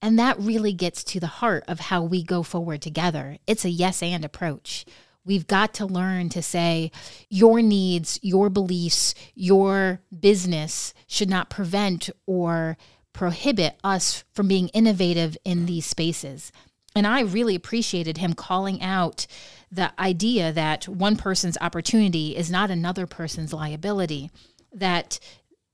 And 0.00 0.16
that 0.20 0.38
really 0.38 0.72
gets 0.72 1.02
to 1.04 1.18
the 1.18 1.26
heart 1.26 1.64
of 1.66 1.80
how 1.80 2.04
we 2.04 2.22
go 2.22 2.44
forward 2.44 2.80
together. 2.80 3.38
It's 3.48 3.64
a 3.64 3.70
yes 3.70 4.04
and 4.04 4.24
approach. 4.24 4.86
We've 5.24 5.48
got 5.48 5.74
to 5.74 5.86
learn 5.86 6.28
to 6.28 6.42
say 6.42 6.92
your 7.28 7.60
needs, 7.60 8.20
your 8.22 8.48
beliefs, 8.48 9.16
your 9.34 10.00
business 10.16 10.94
should 11.08 11.28
not 11.28 11.50
prevent 11.50 12.08
or 12.24 12.76
prohibit 13.12 13.74
us 13.82 14.22
from 14.32 14.46
being 14.46 14.68
innovative 14.68 15.36
in 15.44 15.66
these 15.66 15.86
spaces. 15.86 16.52
And 16.94 17.04
I 17.04 17.20
really 17.22 17.56
appreciated 17.56 18.18
him 18.18 18.34
calling 18.34 18.80
out 18.80 19.26
the 19.70 19.92
idea 20.00 20.52
that 20.52 20.86
one 20.88 21.16
person's 21.16 21.58
opportunity 21.60 22.36
is 22.36 22.50
not 22.50 22.70
another 22.70 23.06
person's 23.06 23.52
liability, 23.52 24.30
that 24.72 25.18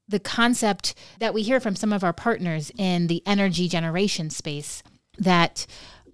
the 0.09 0.21
concept 0.21 0.95
that 1.19 1.35
we 1.35 1.43
hear 1.43 1.61
from 1.61 1.77
some 1.77 1.93
of 1.93 2.05
our 2.05 2.13
partners 2.13 2.71
in 2.77 3.07
the 3.07 3.23
energy 3.27 3.69
generation 3.69 4.31
space 4.31 4.83
that 5.19 5.67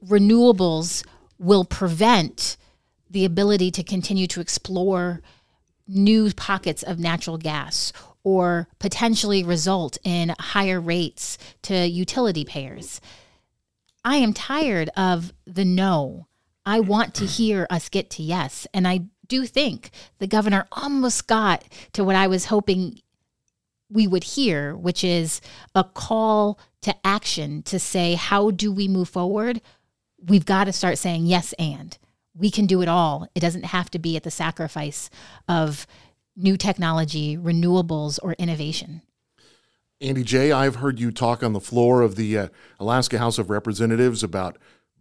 renewables 0.05 1.05
will 1.39 1.65
prevent 1.65 2.57
the 3.11 3.25
ability 3.25 3.71
to 3.71 3.83
continue 3.83 4.27
to 4.27 4.41
explore 4.41 5.23
new 5.87 6.31
pockets 6.33 6.83
of 6.83 6.99
natural 6.99 7.39
gas 7.39 7.93
or 8.23 8.69
potentially 8.79 9.43
result 9.43 9.97
in 10.05 10.35
higher 10.39 10.81
rates 10.81 11.39
to 11.63 11.87
utility 11.87 12.45
payers. 12.45 13.01
I 14.05 14.17
am 14.17 14.33
tired 14.33 14.91
of 14.97 15.33
the 15.47 15.65
no. 15.65 16.28
I 16.69 16.81
want 16.81 17.15
to 17.15 17.25
hear 17.25 17.67
us 17.71 17.89
get 17.89 18.11
to 18.11 18.23
yes. 18.23 18.67
And 18.75 18.87
I 18.87 19.07
do 19.27 19.47
think 19.47 19.91
the 20.19 20.27
governor 20.27 20.67
almost 20.71 21.27
got 21.27 21.65
to 21.95 22.05
what 22.05 22.15
I 22.15 22.27
was 22.27 22.45
hoping 22.45 23.01
we 23.89 24.07
would 24.07 24.23
hear, 24.23 24.77
which 24.77 25.03
is 25.03 25.41
a 25.75 25.83
call 25.83 26.59
to 26.83 26.95
action 27.07 27.63
to 27.63 27.79
say, 27.79 28.17
how 28.17 28.51
do 28.51 28.71
we 28.71 28.87
move 28.87 29.09
forward? 29.09 29.63
We've 30.23 30.45
got 30.45 30.65
to 30.65 30.75
start 30.75 30.99
saying 30.99 31.25
yes 31.25 31.55
and 31.55 31.97
we 32.35 32.51
can 32.51 32.67
do 32.67 32.83
it 32.83 32.89
all. 32.89 33.27
It 33.35 33.41
doesn't 33.41 33.65
have 33.65 33.91
to 33.93 33.99
be 33.99 34.15
at 34.19 34.25
the 34.25 34.31
sacrifice 34.31 35.09
of 35.49 35.87
new 36.37 36.59
technology, 36.59 37.39
renewables, 37.39 38.19
or 38.23 38.35
innovation. 38.35 39.01
Andy 40.03 40.23
J., 40.23 40.53
I've 40.53 40.77
heard 40.77 41.01
you 41.01 41.13
talk 41.13 41.43
on 41.43 41.55
the 41.55 41.61
floor 41.61 42.03
of 42.03 42.17
the 42.17 42.39
uh, 42.39 42.49
Alaska 42.79 43.19
House 43.19 43.39
of 43.39 43.49
Representatives 43.49 44.23
about 44.23 44.59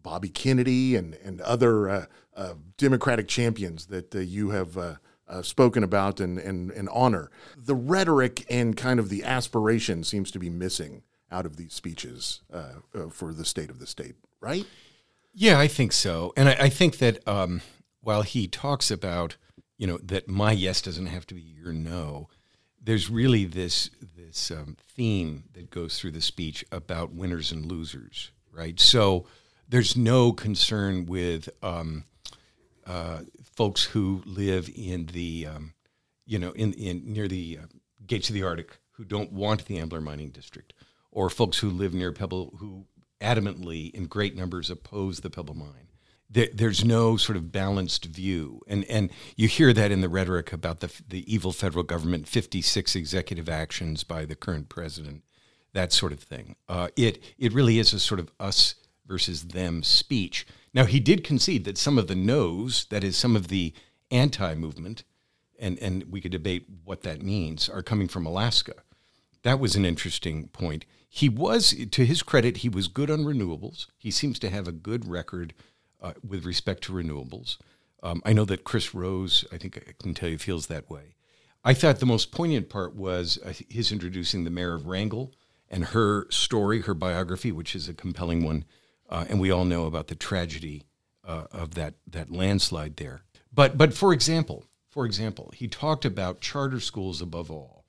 Bobby 0.08 0.30
Kennedy 0.30 0.96
and, 0.96 1.16
and 1.16 1.42
other 1.42 1.90
uh, 1.90 2.06
uh, 2.34 2.54
Democratic 2.78 3.28
champions 3.28 3.88
that 3.88 4.16
uh, 4.16 4.20
you 4.20 4.52
have 4.52 4.78
uh, 4.78 4.96
uh, 5.28 5.42
spoken 5.42 5.84
about 5.84 6.22
and, 6.22 6.40
and, 6.40 6.72
and 6.72 6.88
honor. 6.94 7.30
The 7.58 7.76
rhetoric 7.76 8.46
and 8.50 8.78
kind 8.78 9.02
of 9.02 9.10
the 9.10 9.26
aspiration 9.26 10.06
seems 10.06 10.32
to 10.32 10.40
be 10.40 10.50
missing 10.50 11.04
out 11.30 11.46
of 11.46 11.58
these 11.58 11.74
speeches 11.74 12.40
uh, 12.54 13.10
for 13.10 13.34
the 13.34 13.44
state 13.44 13.70
of 13.70 13.80
the 13.80 13.86
state, 13.86 14.16
right? 14.40 14.66
Yeah, 15.34 15.60
I 15.60 15.68
think 15.68 15.92
so. 15.92 16.32
And 16.38 16.48
I, 16.48 16.54
I 16.54 16.70
think 16.70 17.00
that 17.00 17.28
um, 17.28 17.60
while 18.00 18.22
he 18.22 18.48
talks 18.48 18.90
about, 18.90 19.36
you 19.78 19.88
know, 19.88 19.98
that 19.98 20.30
my 20.30 20.54
yes 20.54 20.82
doesn't 20.82 21.08
have 21.08 21.28
to 21.28 21.34
be 21.34 21.42
your 21.42 21.74
no, 21.74 22.30
there's 22.82 23.10
really 23.10 23.44
this 23.44 23.90
this 24.16 24.52
um, 24.52 24.78
theme 24.96 25.44
that 25.52 25.70
goes 25.70 26.00
through 26.00 26.12
the 26.12 26.22
speech 26.22 26.64
about 26.72 27.12
winners 27.12 27.52
and 27.52 27.66
losers, 27.66 28.32
right? 28.54 28.80
So 28.80 29.26
there's 29.70 29.98
no 29.98 30.32
concern 30.32 31.06
with 31.06 31.50
um, 31.62 32.04
uh, 32.86 33.20
folks 33.56 33.84
who 33.84 34.22
live 34.26 34.70
in 34.76 35.08
the, 35.08 35.48
um, 35.48 35.74
you 36.26 36.40
know, 36.40 36.52
in, 36.52 36.74
in 36.74 37.14
near 37.14 37.28
the 37.28 37.60
uh, 37.62 37.66
gates 38.06 38.30
of 38.30 38.34
the 38.34 38.44
Arctic 38.44 38.78
who 38.92 39.04
don't 39.04 39.32
want 39.32 39.66
the 39.66 39.78
Ambler 39.78 40.02
mining 40.02 40.30
district, 40.30 40.74
or 41.12 41.30
folks 41.30 41.60
who 41.60 41.70
live 41.70 41.94
near 41.94 42.12
Pebble 42.12 42.56
who 42.60 42.86
adamantly, 43.22 43.92
in 43.94 44.06
great 44.06 44.36
numbers, 44.36 44.70
oppose 44.70 45.20
the 45.20 45.30
Pebble 45.30 45.56
mine. 45.56 45.90
There, 46.30 46.48
there's 46.54 46.84
no 46.84 47.16
sort 47.16 47.38
of 47.38 47.52
balanced 47.52 48.06
view, 48.06 48.62
and 48.68 48.84
and 48.86 49.12
you 49.36 49.48
hear 49.48 49.72
that 49.72 49.92
in 49.92 50.02
the 50.02 50.10
rhetoric 50.10 50.52
about 50.52 50.82
the 50.82 50.92
the 51.08 51.32
evil 51.32 51.54
federal 51.54 51.84
government, 51.84 52.28
56 52.28 52.96
executive 52.96 53.48
actions 53.48 54.04
by 54.04 54.26
the 54.26 54.36
current 54.36 54.68
president, 54.68 55.24
that 55.74 55.94
sort 55.94 56.12
of 56.12 56.20
thing. 56.20 56.56
Uh, 56.68 56.90
it 56.98 57.24
it 57.38 57.54
really 57.54 57.80
is 57.80 57.94
a 57.94 58.00
sort 58.00 58.20
of 58.20 58.30
us 58.40 58.76
versus 59.08 59.50
them 59.50 59.84
speech. 59.84 60.46
Now, 60.74 60.86
he 60.86 61.00
did 61.00 61.24
concede 61.24 61.64
that 61.66 61.78
some 61.78 61.98
of 61.98 62.08
the 62.08 62.16
no's, 62.16 62.86
that 62.90 63.04
is, 63.04 63.18
some 63.18 63.36
of 63.36 63.48
the 63.48 63.74
anti 64.12 64.54
movement, 64.56 65.04
and, 65.60 65.80
and 65.80 66.04
we 66.12 66.22
could 66.22 66.32
debate 66.32 66.66
what 66.84 67.02
that 67.04 67.22
means, 67.22 67.70
are 67.70 67.82
coming 67.82 68.08
from 68.08 68.26
Alaska. 68.26 68.74
That 69.44 69.60
was 69.60 69.76
an 69.76 69.86
interesting 69.86 70.48
point. 70.50 70.86
He 71.10 71.30
was, 71.30 71.74
to 71.92 72.06
his 72.06 72.22
credit, 72.22 72.58
he 72.58 72.70
was 72.70 72.88
good 72.88 73.10
on 73.10 73.20
renewables. 73.20 73.88
He 73.98 74.12
seems 74.12 74.40
to 74.40 74.50
have 74.50 74.68
a 74.68 74.74
good 74.74 75.08
record 75.08 75.54
uh, 76.02 76.14
with 76.28 76.46
respect 76.46 76.84
to 76.84 76.94
renewables. 76.94 77.58
Um, 78.04 78.22
I 78.26 78.34
know 78.34 78.46
that 78.46 78.64
Chris 78.64 78.94
Rose, 78.94 79.46
I 79.52 79.58
think 79.58 79.78
I 79.78 79.94
can 80.02 80.14
tell 80.14 80.30
you, 80.30 80.38
feels 80.38 80.68
that 80.68 80.90
way. 80.90 81.16
I 81.64 81.74
thought 81.74 82.00
the 82.00 82.06
most 82.06 82.32
poignant 82.32 82.70
part 82.70 82.96
was 82.96 83.40
uh, 83.44 83.54
his 83.70 83.92
introducing 83.92 84.44
the 84.44 84.50
mayor 84.50 84.74
of 84.74 84.86
Wrangell 84.86 85.34
and 85.70 85.86
her 85.86 86.30
story, 86.30 86.82
her 86.82 86.94
biography, 86.94 87.52
which 87.52 87.76
is 87.76 87.90
a 87.90 87.94
compelling 87.94 88.44
one 88.44 88.66
uh, 89.10 89.26
and 89.30 89.40
we 89.40 89.52
all 89.52 89.66
know 89.66 89.86
about 89.86 90.08
the 90.08 90.16
tragedy 90.16 90.84
uh, 91.26 91.46
of 91.52 91.76
that 91.76 91.96
that 92.08 92.32
landslide 92.32 92.98
there. 92.98 93.22
But 93.54 93.78
but 93.78 93.94
for 93.94 94.14
example, 94.14 94.66
for 94.90 95.06
example, 95.06 95.52
he 95.56 95.68
talked 95.68 96.06
about 96.06 96.42
charter 96.42 96.80
schools 96.80 97.22
above 97.22 97.52
all. 97.52 97.86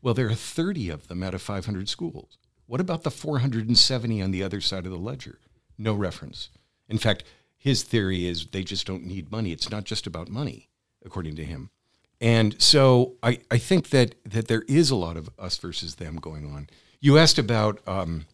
Well, 0.00 0.14
there 0.14 0.28
are 0.28 0.34
30 0.34 0.90
of 0.90 1.08
them 1.08 1.22
out 1.22 1.34
of 1.34 1.42
500 1.42 1.88
schools. 1.88 2.38
What 2.66 2.80
about 2.80 3.02
the 3.02 3.10
470 3.10 4.22
on 4.22 4.30
the 4.30 4.42
other 4.42 4.60
side 4.60 4.84
of 4.84 4.92
the 4.92 4.98
ledger? 4.98 5.40
No 5.76 5.94
reference. 5.94 6.50
In 6.88 6.98
fact, 6.98 7.24
his 7.56 7.82
theory 7.82 8.26
is 8.26 8.46
they 8.46 8.62
just 8.62 8.86
don't 8.86 9.04
need 9.04 9.32
money. 9.32 9.52
It's 9.52 9.70
not 9.70 9.84
just 9.84 10.06
about 10.06 10.28
money, 10.28 10.68
according 11.04 11.36
to 11.36 11.44
him. 11.44 11.70
And 12.20 12.60
so 12.60 13.14
I, 13.22 13.40
I 13.50 13.58
think 13.58 13.90
that 13.90 14.16
that 14.24 14.48
there 14.48 14.64
is 14.68 14.90
a 14.90 14.96
lot 14.96 15.16
of 15.16 15.30
us 15.38 15.56
versus 15.56 15.96
them 15.96 16.16
going 16.16 16.44
on. 16.52 16.68
You 17.00 17.18
asked 17.18 17.38
about 17.38 17.80
um, 17.86 18.26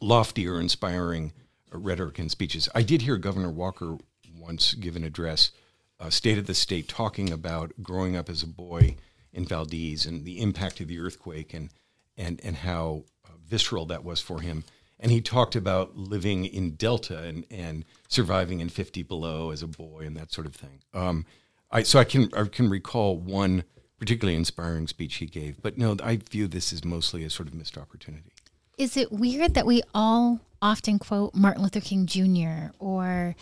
lofty 0.00 0.48
or 0.48 0.60
inspiring 0.60 1.32
rhetoric 1.78 2.18
and 2.18 2.30
speeches. 2.30 2.68
I 2.74 2.82
did 2.82 3.02
hear 3.02 3.16
Governor 3.16 3.50
Walker 3.50 3.96
once 4.38 4.74
give 4.74 4.96
an 4.96 5.04
address, 5.04 5.52
uh, 6.00 6.10
State 6.10 6.38
of 6.38 6.46
the 6.46 6.54
State, 6.54 6.88
talking 6.88 7.32
about 7.32 7.72
growing 7.82 8.16
up 8.16 8.28
as 8.28 8.42
a 8.42 8.48
boy 8.48 8.96
in 9.32 9.44
Valdez 9.44 10.04
and 10.04 10.24
the 10.24 10.40
impact 10.40 10.80
of 10.80 10.88
the 10.88 10.98
earthquake 10.98 11.54
and 11.54 11.70
and 12.16 12.40
and 12.44 12.56
how 12.56 13.04
uh, 13.24 13.30
visceral 13.46 13.86
that 13.86 14.04
was 14.04 14.20
for 14.20 14.40
him. 14.40 14.64
And 15.00 15.10
he 15.10 15.20
talked 15.20 15.56
about 15.56 15.96
living 15.96 16.44
in 16.44 16.74
Delta 16.74 17.18
and 17.18 17.44
and 17.50 17.84
surviving 18.08 18.60
in 18.60 18.68
50 18.68 19.02
below 19.02 19.50
as 19.50 19.62
a 19.62 19.66
boy 19.66 20.04
and 20.06 20.16
that 20.16 20.32
sort 20.32 20.46
of 20.46 20.54
thing. 20.54 20.80
Um, 20.92 21.24
I 21.70 21.82
so 21.82 21.98
I 21.98 22.04
can 22.04 22.28
I 22.34 22.44
can 22.44 22.68
recall 22.68 23.16
one 23.16 23.64
particularly 23.98 24.36
inspiring 24.36 24.88
speech 24.88 25.14
he 25.16 25.26
gave, 25.26 25.62
but 25.62 25.78
no, 25.78 25.96
I 26.02 26.16
view 26.16 26.48
this 26.48 26.72
as 26.72 26.84
mostly 26.84 27.22
a 27.24 27.30
sort 27.30 27.48
of 27.48 27.54
missed 27.54 27.78
opportunity. 27.78 28.32
Is 28.76 28.96
it 28.96 29.12
weird 29.12 29.54
that 29.54 29.64
we 29.64 29.82
all 29.94 30.40
often 30.62 30.98
quote 30.98 31.34
Martin 31.34 31.62
Luther 31.62 31.80
King 31.80 32.06
Jr. 32.06 32.72
or 32.78 33.34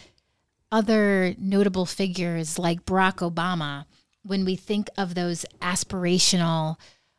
other 0.73 1.35
notable 1.39 1.87
figures 1.87 2.59
like 2.59 2.87
Barack 2.87 3.17
Obama 3.17 3.85
when 4.23 4.45
we 4.45 4.57
think 4.57 4.89
of 4.97 5.15
those 5.15 5.45
aspirational, 5.61 6.77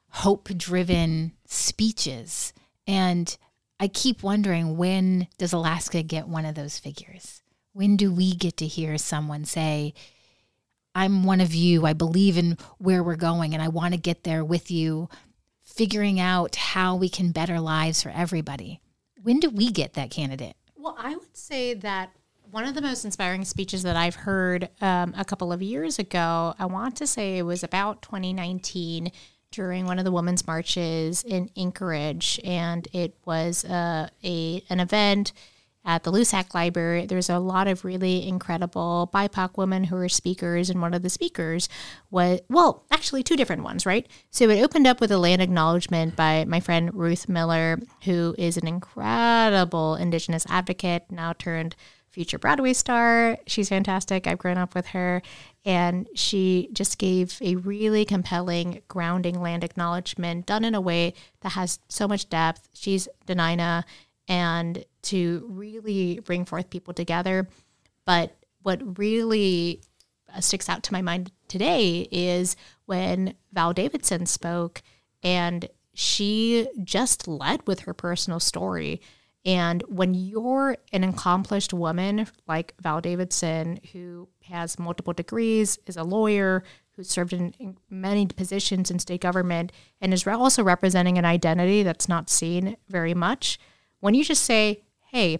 hope 0.10 0.50
driven 0.58 1.31
speeches? 1.46 2.51
And 2.88 3.38
I 3.79 3.88
keep 3.88 4.24
wondering 4.24 4.75
when 4.75 5.27
does 5.38 5.53
Alaska 5.53 6.03
get 6.03 6.27
one 6.27 6.46
of 6.46 6.55
those 6.55 6.79
figures? 6.79 7.41
When 7.74 7.96
do 7.96 8.12
we 8.12 8.34
get 8.34 8.58
to 8.58 8.67
hear 8.67 8.98
someone 8.98 9.46
say, 9.46 9.93
I'm 10.93 11.24
one 11.24 11.39
of 11.39 11.53
you, 11.53 11.86
I 11.86 11.93
believe 11.93 12.38
in 12.38 12.58
where 12.77 13.01
we're 13.01 13.15
going, 13.15 13.53
and 13.53 13.63
I 13.63 13.70
want 13.70 13.93
to 13.93 14.00
get 14.00 14.24
there 14.24 14.43
with 14.43 14.70
you? 14.70 15.08
figuring 15.72 16.20
out 16.20 16.55
how 16.55 16.96
we 16.96 17.10
can 17.10 17.31
better 17.31 17.60
lives 17.60 18.03
for 18.03 18.10
everybody. 18.10 18.81
When 19.24 19.40
do 19.40 19.50
we 19.50 19.72
get 19.72 19.94
that 19.94 20.10
candidate? 20.10 20.56
Well, 20.75 20.96
I 20.98 21.16
would 21.16 21.38
say 21.38 21.74
that 21.75 22.12
one 22.50 22.66
of 22.66 22.75
the 22.75 22.82
most 22.82 23.06
inspiring 23.06 23.46
speeches 23.46 23.84
that 23.84 23.96
I've 23.96 24.16
heard 24.16 24.70
um, 24.82 25.13
a 25.18 25.24
couple 25.24 25.54
of 25.54 25.62
years 25.62 26.00
ago, 26.00 26.54
I 26.60 26.66
want 26.66 26.98
to 26.98 27.08
say 27.08 27.38
it 27.38 27.44
was 27.44 27.63
about 27.63 28.01
2019 28.01 29.12
during 29.51 29.86
one 29.86 30.00
of 30.00 30.06
the 30.06 30.12
women's 30.12 30.48
marches 30.48 31.24
in 31.24 31.50
Anchorage, 31.56 32.40
and 32.44 32.88
it 32.94 33.16
was 33.25 33.66
uh, 33.66 34.10
a 34.24 34.63
an 34.70 34.80
event 34.80 35.34
at 35.83 36.03
the 36.03 36.11
Loussac 36.11 36.53
Library, 36.53 37.05
there's 37.05 37.29
a 37.29 37.39
lot 37.39 37.67
of 37.67 37.83
really 37.83 38.27
incredible 38.27 39.09
BIPOC 39.13 39.57
women 39.57 39.85
who 39.85 39.95
are 39.97 40.09
speakers, 40.09 40.69
and 40.69 40.81
one 40.81 40.93
of 40.93 41.01
the 41.01 41.09
speakers 41.09 41.67
was, 42.09 42.39
well, 42.50 42.85
actually, 42.91 43.23
two 43.23 43.35
different 43.35 43.63
ones, 43.63 43.85
right? 43.85 44.07
So 44.29 44.50
it 44.50 44.61
opened 44.61 44.88
up 44.88 45.01
with 45.01 45.11
a 45.11 45.17
land 45.17 45.41
acknowledgement 45.41 46.15
by 46.15 46.45
my 46.45 46.59
friend 46.59 46.93
Ruth 46.93 47.27
Miller, 47.27 47.79
who 48.03 48.35
is 48.38 48.57
an 48.57 48.67
incredible 48.67 49.95
Indigenous 49.95 50.45
advocate, 50.50 51.05
now 51.09 51.33
turned 51.33 51.75
future 52.11 52.38
Broadway 52.38 52.73
star. 52.73 53.38
She's 53.47 53.69
fantastic. 53.69 54.27
I've 54.27 54.38
grown 54.38 54.57
up 54.57 54.75
with 54.75 54.88
her. 54.88 55.21
And 55.63 56.07
she 56.13 56.69
just 56.73 56.97
gave 56.97 57.38
a 57.41 57.55
really 57.55 58.03
compelling, 58.03 58.81
grounding 58.88 59.41
land 59.41 59.63
acknowledgement 59.63 60.45
done 60.45 60.65
in 60.65 60.75
a 60.75 60.81
way 60.81 61.13
that 61.41 61.53
has 61.53 61.79
so 61.88 62.07
much 62.07 62.29
depth. 62.29 62.67
She's 62.73 63.07
Dena'ina 63.27 63.83
and 64.27 64.83
to 65.03 65.46
really 65.50 66.20
bring 66.20 66.46
forth 66.46 66.70
people 66.70 66.93
together. 66.93 67.48
But 68.05 68.36
what 68.62 68.98
really 68.98 69.81
uh, 70.34 70.41
sticks 70.41 70.70
out 70.70 70.84
to 70.84 70.93
my 70.93 71.01
mind 71.01 71.31
today 71.48 72.08
is 72.12 72.55
when 72.86 73.36
Val 73.53 73.74
Davidson 73.74 74.25
spoke 74.25 74.81
and 75.24 75.67
she 75.93 76.67
just 76.84 77.27
led 77.27 77.65
with 77.67 77.81
her 77.81 77.93
personal 77.93 78.39
story. 78.39 79.01
And 79.43 79.81
when 79.88 80.13
you're 80.13 80.77
an 80.93 81.03
accomplished 81.03 81.74
woman 81.74 82.27
like 82.48 82.74
Val 82.79 83.01
Davidson, 83.01 83.79
who 83.91 84.29
has 84.43 84.77
multiple 84.77 85.13
degrees, 85.13 85.79
is 85.88 85.98
a 85.98 86.03
lawyer, 86.03 86.63
who 86.96 87.03
served 87.03 87.34
in, 87.34 87.77
many 87.89 88.27
positions 88.27 88.91
in 88.91 89.00
state 89.00 89.22
government, 89.22 89.72
and 90.00 90.13
is 90.13 90.27
also 90.27 90.63
representing 90.63 91.17
an 91.17 91.25
identity 91.25 91.81
that's 91.84 92.08
not 92.08 92.29
seen 92.29 92.77
very 92.88 93.13
much, 93.13 93.60
when 94.00 94.13
you 94.13 94.24
just 94.24 94.43
say, 94.43 94.84
hey, 95.12 95.38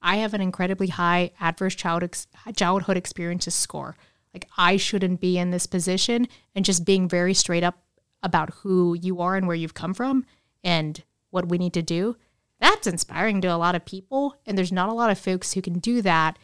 I 0.00 0.16
have 0.16 0.34
an 0.34 0.40
incredibly 0.40 0.86
high 0.86 1.32
adverse 1.40 1.74
child 1.74 2.04
ex- 2.04 2.28
childhood 2.54 2.96
experiences 2.96 3.54
score. 3.54 3.96
Like 4.32 4.46
I 4.56 4.76
shouldn't 4.76 5.20
be 5.20 5.36
in 5.36 5.50
this 5.50 5.66
position 5.66 6.28
and 6.54 6.64
just 6.64 6.84
being 6.84 7.08
very 7.08 7.34
straight 7.34 7.64
up 7.64 7.82
about 8.22 8.54
who 8.62 8.96
you 9.00 9.20
are 9.20 9.34
and 9.34 9.48
where 9.48 9.56
you've 9.56 9.74
come 9.74 9.94
from 9.94 10.24
and 10.62 11.02
what 11.30 11.48
we 11.48 11.58
need 11.58 11.72
to 11.72 11.82
do. 11.82 12.16
That's 12.60 12.86
inspiring 12.86 13.40
to 13.40 13.48
a 13.48 13.58
lot 13.58 13.74
of 13.74 13.84
people 13.84 14.36
and 14.46 14.56
there's 14.56 14.70
not 14.70 14.88
a 14.88 14.94
lot 14.94 15.10
of 15.10 15.18
folks 15.18 15.54
who 15.54 15.62
can 15.62 15.80
do 15.80 16.02
that 16.02 16.38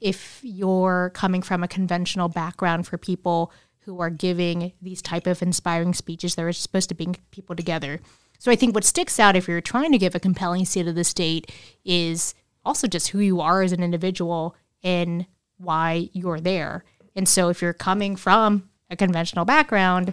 if 0.00 0.40
you're 0.42 1.10
coming 1.14 1.42
from 1.42 1.62
a 1.62 1.68
conventional 1.68 2.30
background 2.30 2.86
for 2.86 2.96
people 2.96 3.52
who 3.80 4.00
are 4.00 4.10
giving 4.10 4.72
these 4.80 5.02
type 5.02 5.26
of 5.26 5.42
inspiring 5.42 5.92
speeches 5.92 6.34
that 6.34 6.44
are 6.44 6.52
supposed 6.52 6.88
to 6.88 6.94
bring 6.94 7.16
people 7.30 7.54
together. 7.54 8.00
So 8.44 8.50
I 8.50 8.56
think 8.56 8.74
what 8.74 8.84
sticks 8.84 9.18
out 9.18 9.36
if 9.36 9.48
you're 9.48 9.62
trying 9.62 9.90
to 9.92 9.96
give 9.96 10.14
a 10.14 10.20
compelling 10.20 10.66
state 10.66 10.86
of 10.86 10.94
the 10.94 11.02
state 11.02 11.50
is 11.82 12.34
also 12.62 12.86
just 12.86 13.08
who 13.08 13.20
you 13.20 13.40
are 13.40 13.62
as 13.62 13.72
an 13.72 13.82
individual 13.82 14.54
and 14.82 15.24
why 15.56 16.10
you're 16.12 16.40
there. 16.40 16.84
And 17.16 17.26
so 17.26 17.48
if 17.48 17.62
you're 17.62 17.72
coming 17.72 18.16
from 18.16 18.68
a 18.90 18.96
conventional 18.96 19.46
background, 19.46 20.12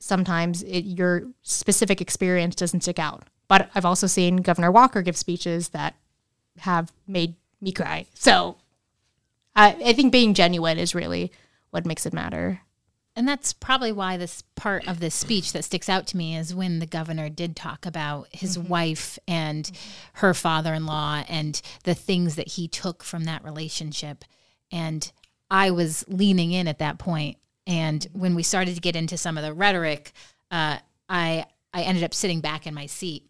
sometimes 0.00 0.64
it, 0.64 0.80
your 0.80 1.22
specific 1.42 2.00
experience 2.00 2.56
doesn't 2.56 2.80
stick 2.80 2.98
out. 2.98 3.22
But 3.46 3.70
I've 3.76 3.84
also 3.84 4.08
seen 4.08 4.38
Governor 4.38 4.72
Walker 4.72 5.00
give 5.00 5.16
speeches 5.16 5.68
that 5.68 5.94
have 6.58 6.90
made 7.06 7.36
me 7.60 7.70
cry. 7.70 8.06
So 8.12 8.56
I, 9.54 9.76
I 9.84 9.92
think 9.92 10.10
being 10.10 10.34
genuine 10.34 10.78
is 10.78 10.96
really 10.96 11.30
what 11.70 11.86
makes 11.86 12.06
it 12.06 12.12
matter. 12.12 12.62
And 13.20 13.28
that's 13.28 13.52
probably 13.52 13.92
why 13.92 14.16
this 14.16 14.42
part 14.56 14.88
of 14.88 14.98
this 14.98 15.14
speech 15.14 15.52
that 15.52 15.62
sticks 15.62 15.90
out 15.90 16.06
to 16.06 16.16
me 16.16 16.38
is 16.38 16.54
when 16.54 16.78
the 16.78 16.86
governor 16.86 17.28
did 17.28 17.54
talk 17.54 17.84
about 17.84 18.28
his 18.32 18.58
wife 18.58 19.18
and 19.28 19.70
her 20.14 20.32
father 20.32 20.72
in 20.72 20.86
law 20.86 21.22
and 21.28 21.60
the 21.84 21.94
things 21.94 22.36
that 22.36 22.52
he 22.52 22.66
took 22.66 23.04
from 23.04 23.24
that 23.24 23.44
relationship. 23.44 24.24
And 24.72 25.12
I 25.50 25.70
was 25.70 26.02
leaning 26.08 26.52
in 26.52 26.66
at 26.66 26.78
that 26.78 26.98
point. 26.98 27.36
And 27.66 28.08
when 28.14 28.34
we 28.34 28.42
started 28.42 28.74
to 28.76 28.80
get 28.80 28.96
into 28.96 29.18
some 29.18 29.36
of 29.36 29.44
the 29.44 29.52
rhetoric, 29.52 30.12
uh, 30.50 30.78
I 31.10 31.44
I 31.74 31.82
ended 31.82 32.04
up 32.04 32.14
sitting 32.14 32.40
back 32.40 32.66
in 32.66 32.72
my 32.72 32.86
seat, 32.86 33.28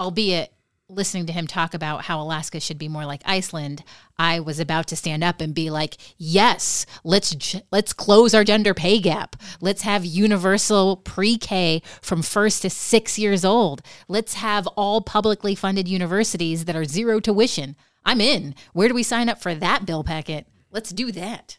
albeit 0.00 0.52
listening 0.88 1.26
to 1.26 1.32
him 1.32 1.46
talk 1.46 1.74
about 1.74 2.04
how 2.04 2.20
Alaska 2.20 2.60
should 2.60 2.78
be 2.78 2.88
more 2.88 3.04
like 3.04 3.20
Iceland, 3.26 3.84
I 4.18 4.40
was 4.40 4.58
about 4.58 4.86
to 4.88 4.96
stand 4.96 5.22
up 5.22 5.40
and 5.40 5.54
be 5.54 5.70
like, 5.70 5.96
"Yes, 6.16 6.86
let's 7.04 7.56
let's 7.70 7.92
close 7.92 8.34
our 8.34 8.44
gender 8.44 8.72
pay 8.72 8.98
gap. 8.98 9.36
Let's 9.60 9.82
have 9.82 10.04
universal 10.04 10.96
pre-K 10.96 11.82
from 12.00 12.22
1st 12.22 12.62
to 12.62 12.70
6 12.70 13.18
years 13.18 13.44
old. 13.44 13.82
Let's 14.08 14.34
have 14.34 14.66
all 14.68 15.00
publicly 15.02 15.54
funded 15.54 15.88
universities 15.88 16.64
that 16.64 16.76
are 16.76 16.84
zero 16.84 17.20
tuition. 17.20 17.76
I'm 18.04 18.20
in. 18.20 18.54
Where 18.72 18.88
do 18.88 18.94
we 18.94 19.02
sign 19.02 19.28
up 19.28 19.42
for 19.42 19.54
that 19.54 19.84
bill 19.84 20.04
packet? 20.04 20.46
Let's 20.70 20.90
do 20.90 21.12
that." 21.12 21.58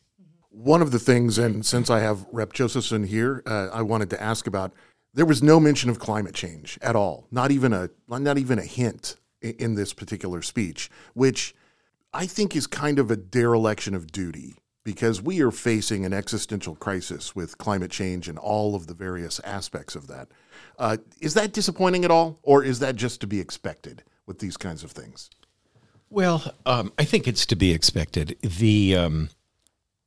One 0.50 0.82
of 0.82 0.90
the 0.92 1.00
things, 1.00 1.38
and 1.38 1.64
since 1.64 1.92
I 1.92 2.00
have 2.00 2.26
Rep. 2.32 2.54
Josephson 2.54 3.04
here, 3.04 3.44
uh, 3.46 3.68
I 3.72 3.84
wanted 3.84 4.10
to 4.10 4.22
ask 4.22 4.48
about. 4.48 4.74
There 5.14 5.26
was 5.26 5.42
no 5.42 5.60
mention 5.60 5.90
of 5.90 6.00
climate 6.00 6.36
change 6.36 6.78
at 6.82 6.96
all. 6.96 7.28
Not 7.32 7.52
even 7.52 7.74
a 7.74 7.90
not 8.08 8.38
even 8.38 8.60
a 8.60 8.64
hint 8.64 9.16
in 9.42 9.76
this 9.76 9.94
particular 9.94 10.42
speech, 10.42 10.90
which 11.14 11.56
I 12.14 12.26
think 12.26 12.56
is 12.56 12.68
kind 12.68 13.00
of 13.00 13.10
a 13.10 13.16
dereliction 13.16 13.96
of 13.96 14.12
duty 14.12 14.56
because 14.84 15.22
we 15.22 15.42
are 15.42 15.52
facing 15.52 16.06
an 16.06 16.14
existential 16.14 16.76
crisis 16.76 17.36
with 17.36 17.58
climate 17.58 17.92
change 17.92 18.28
and 18.28 18.38
all 18.38 18.76
of 18.76 18.88
the 18.88 18.94
various 18.94 19.40
aspects 19.42 19.96
of 19.96 20.08
that. 20.08 20.30
Uh, 20.78 20.98
is 21.20 21.34
that 21.36 21.54
disappointing 21.54 22.06
at 22.06 22.12
all, 22.12 22.40
or 22.42 22.64
is 22.64 22.80
that 22.80 22.96
just 22.96 23.22
to 23.22 23.28
be 23.28 23.40
expected 23.40 24.04
with 24.26 24.40
these 24.40 24.58
kinds 24.58 24.84
of 24.84 24.92
things? 24.92 25.30
Well, 26.10 26.56
um, 26.66 26.92
I 26.98 27.04
think 27.04 27.28
it's 27.28 27.46
to 27.48 27.56
be 27.56 27.72
expected. 27.72 28.36
The, 28.42 28.96
um, 28.96 29.30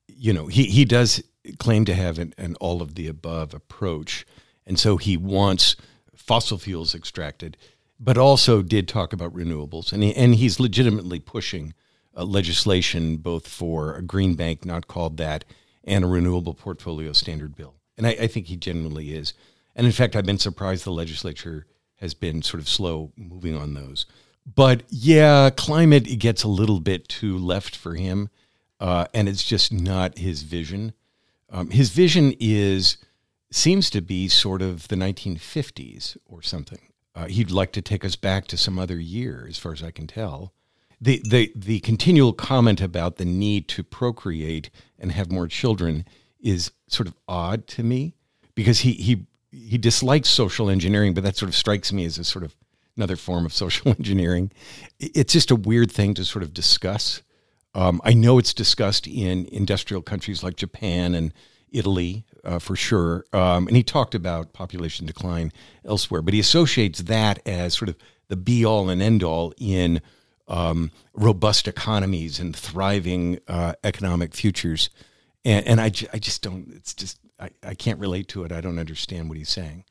you 0.09 0.33
know, 0.33 0.47
he, 0.47 0.65
he 0.65 0.85
does 0.85 1.23
claim 1.59 1.85
to 1.85 1.95
have 1.95 2.19
an, 2.19 2.35
an 2.37 2.57
all 2.57 2.83
of 2.83 2.95
the 2.97 3.07
above 3.07 3.55
approach. 3.55 4.27
And 4.67 4.79
so 4.79 4.97
he 4.97 5.17
wants 5.17 5.77
fossil 6.15 6.59
fuels 6.59 6.95
extracted, 6.95 7.57
but 7.99 8.19
also 8.19 8.63
did 8.63 8.89
talk 8.89 9.13
about 9.13 9.35
renewables. 9.35 9.93
And, 9.93 10.03
he, 10.03 10.15
and 10.15 10.35
he's 10.35 10.61
legitimately 10.61 11.21
pushing 11.21 11.75
uh, 12.17 12.25
legislation 12.25 13.17
both 13.17 13.49
for 13.49 13.95
a 13.95 14.03
green 14.03 14.35
bank, 14.35 14.65
not 14.65 14.87
called 14.87 15.17
that, 15.17 15.45
and 15.85 16.05
a 16.05 16.09
renewable 16.09 16.55
portfolio 16.55 17.13
standard 17.13 17.57
bill. 17.57 17.75
And 17.97 18.07
I, 18.07 18.11
I 18.11 18.27
think 18.27 18.47
he 18.47 18.57
genuinely 18.57 19.13
is. 19.15 19.35
And 19.75 19.87
in 19.87 19.93
fact, 19.93 20.15
I've 20.15 20.27
been 20.27 20.39
surprised 20.39 20.85
the 20.85 20.93
legislature 20.93 21.67
has 21.97 22.15
been 22.15 22.43
sort 22.43 22.61
of 22.61 22.69
slow 22.69 23.13
moving 23.17 23.57
on 23.57 23.75
those. 23.75 24.07
But 24.45 24.83
yeah, 24.89 25.51
climate 25.51 26.19
gets 26.19 26.43
a 26.43 26.49
little 26.49 26.81
bit 26.81 27.09
too 27.09 27.39
left 27.39 27.77
for 27.77 27.95
him, 27.95 28.29
uh, 28.81 29.07
and 29.15 29.29
it's 29.29 29.45
just 29.45 29.73
not 29.73 30.19
his 30.19 30.43
vision. 30.43 30.95
Um, 31.49 31.71
his 31.71 31.91
vision 31.91 32.35
is 32.41 32.97
seems 33.55 33.91
to 33.91 34.01
be 34.01 34.29
sort 34.29 34.63
of 34.63 34.89
the 34.89 34.97
1950s 34.97 36.17
or 36.27 36.43
something. 36.43 36.93
Uh, 37.15 37.27
he'd 37.27 37.51
like 37.51 37.73
to 37.73 37.83
take 37.83 38.05
us 38.05 38.17
back 38.17 38.47
to 38.47 38.57
some 38.57 38.79
other 38.79 38.99
year, 38.99 39.47
as 39.49 39.59
far 39.59 39.73
as 39.73 39.83
I 39.83 39.91
can 39.91 40.07
tell. 40.07 40.53
The, 41.01 41.21
the 41.25 41.53
the 41.57 41.81
continual 41.81 42.33
comment 42.33 42.81
about 42.81 43.17
the 43.17 43.25
need 43.25 43.67
to 43.69 43.83
procreate 43.83 44.71
and 44.99 45.11
have 45.11 45.33
more 45.33 45.49
children 45.49 46.07
is 46.41 46.71
sort 46.87 47.09
of 47.09 47.15
odd 47.27 47.67
to 47.69 47.83
me 47.83 48.15
because 48.55 48.81
he 48.81 48.93
he 48.93 49.27
he 49.51 49.79
dislikes 49.79 50.29
social 50.29 50.71
engineering, 50.71 51.13
but 51.13 51.25
that 51.25 51.37
sort 51.37 51.49
of 51.49 51.57
strikes 51.57 51.93
me 51.93 52.05
as 52.05 52.19
a 52.19 52.25
sort 52.25 52.45
of 52.45 52.55
another 52.97 53.17
form 53.17 53.45
of 53.45 53.53
social 53.65 53.91
engineering. 53.91 54.53
It's 55.01 55.33
just 55.33 55.51
a 55.51 55.57
weird 55.57 55.91
thing 55.91 56.15
to 56.15 56.25
sort 56.25 56.43
of 56.43 56.55
discuss. 56.55 57.23
Um, 57.75 58.01
I 58.05 58.13
know 58.15 58.39
it's 58.39 58.55
discussed 58.55 59.07
in 59.07 59.47
industrial 59.47 60.03
countries 60.03 60.43
like 60.43 60.57
Japan 60.57 61.15
and 61.15 61.33
Italy 61.71 62.25
uh, 62.45 62.59
for 62.59 62.77
sure. 62.77 63.25
Um, 63.33 63.67
and 63.69 63.77
he 63.77 63.83
talked 63.83 64.15
about 64.15 64.53
population 64.53 65.07
decline 65.07 65.53
elsewhere, 65.85 66.23
but 66.23 66.35
he 66.35 66.41
associates 66.41 67.01
that 67.03 67.47
as 67.47 67.75
sort 67.75 67.89
of 67.89 67.97
the 68.29 68.37
be 68.37 68.65
all 68.65 68.89
and 68.89 69.03
end 69.03 69.23
all 69.23 69.53
in 69.59 70.01
um, 70.49 70.91
robust 71.15 71.69
economies 71.69 72.39
and 72.39 72.55
thriving 72.57 73.39
uh, 73.49 73.75
economic 73.85 74.35
futures. 74.35 74.91
And, 75.45 75.67
and 75.67 75.81
I, 75.81 75.87
I 76.13 76.19
just 76.19 76.43
don't, 76.43 76.73
it's 76.75 76.95
just, 76.95 77.19
I, 77.39 77.51
I 77.63 77.75
can't 77.75 77.99
relate 77.99 78.29
to 78.29 78.45
it. 78.45 78.53
I 78.53 78.61
don't 78.61 78.79
understand 78.79 79.29
what 79.29 79.39
he's 79.39 79.49
saying. 79.49 79.85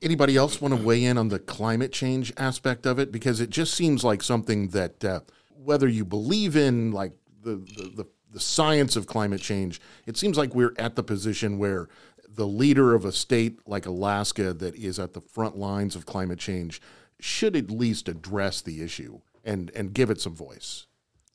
Anybody 0.00 0.36
else 0.36 0.60
want 0.60 0.76
to 0.76 0.82
weigh 0.82 1.04
in 1.04 1.16
on 1.16 1.28
the 1.28 1.38
climate 1.38 1.92
change 1.92 2.32
aspect 2.36 2.86
of 2.86 2.98
it? 2.98 3.12
Because 3.12 3.40
it 3.40 3.50
just 3.50 3.74
seems 3.74 4.02
like 4.02 4.22
something 4.22 4.68
that, 4.68 5.04
uh, 5.04 5.20
whether 5.50 5.88
you 5.88 6.04
believe 6.04 6.56
in 6.56 6.90
like 6.90 7.12
the, 7.42 7.56
the, 7.76 7.92
the, 7.96 8.06
the 8.32 8.40
science 8.40 8.96
of 8.96 9.06
climate 9.06 9.40
change, 9.40 9.80
it 10.06 10.16
seems 10.16 10.36
like 10.38 10.54
we're 10.54 10.74
at 10.78 10.96
the 10.96 11.02
position 11.02 11.58
where 11.58 11.88
the 12.28 12.46
leader 12.46 12.94
of 12.94 13.04
a 13.04 13.12
state 13.12 13.58
like 13.66 13.86
Alaska 13.86 14.52
that 14.54 14.74
is 14.74 14.98
at 14.98 15.12
the 15.12 15.20
front 15.20 15.56
lines 15.56 15.94
of 15.94 16.06
climate 16.06 16.38
change 16.38 16.80
should 17.20 17.54
at 17.54 17.70
least 17.70 18.08
address 18.08 18.62
the 18.62 18.82
issue 18.82 19.20
and, 19.44 19.70
and 19.74 19.92
give 19.92 20.10
it 20.10 20.20
some 20.20 20.34
voice. 20.34 20.86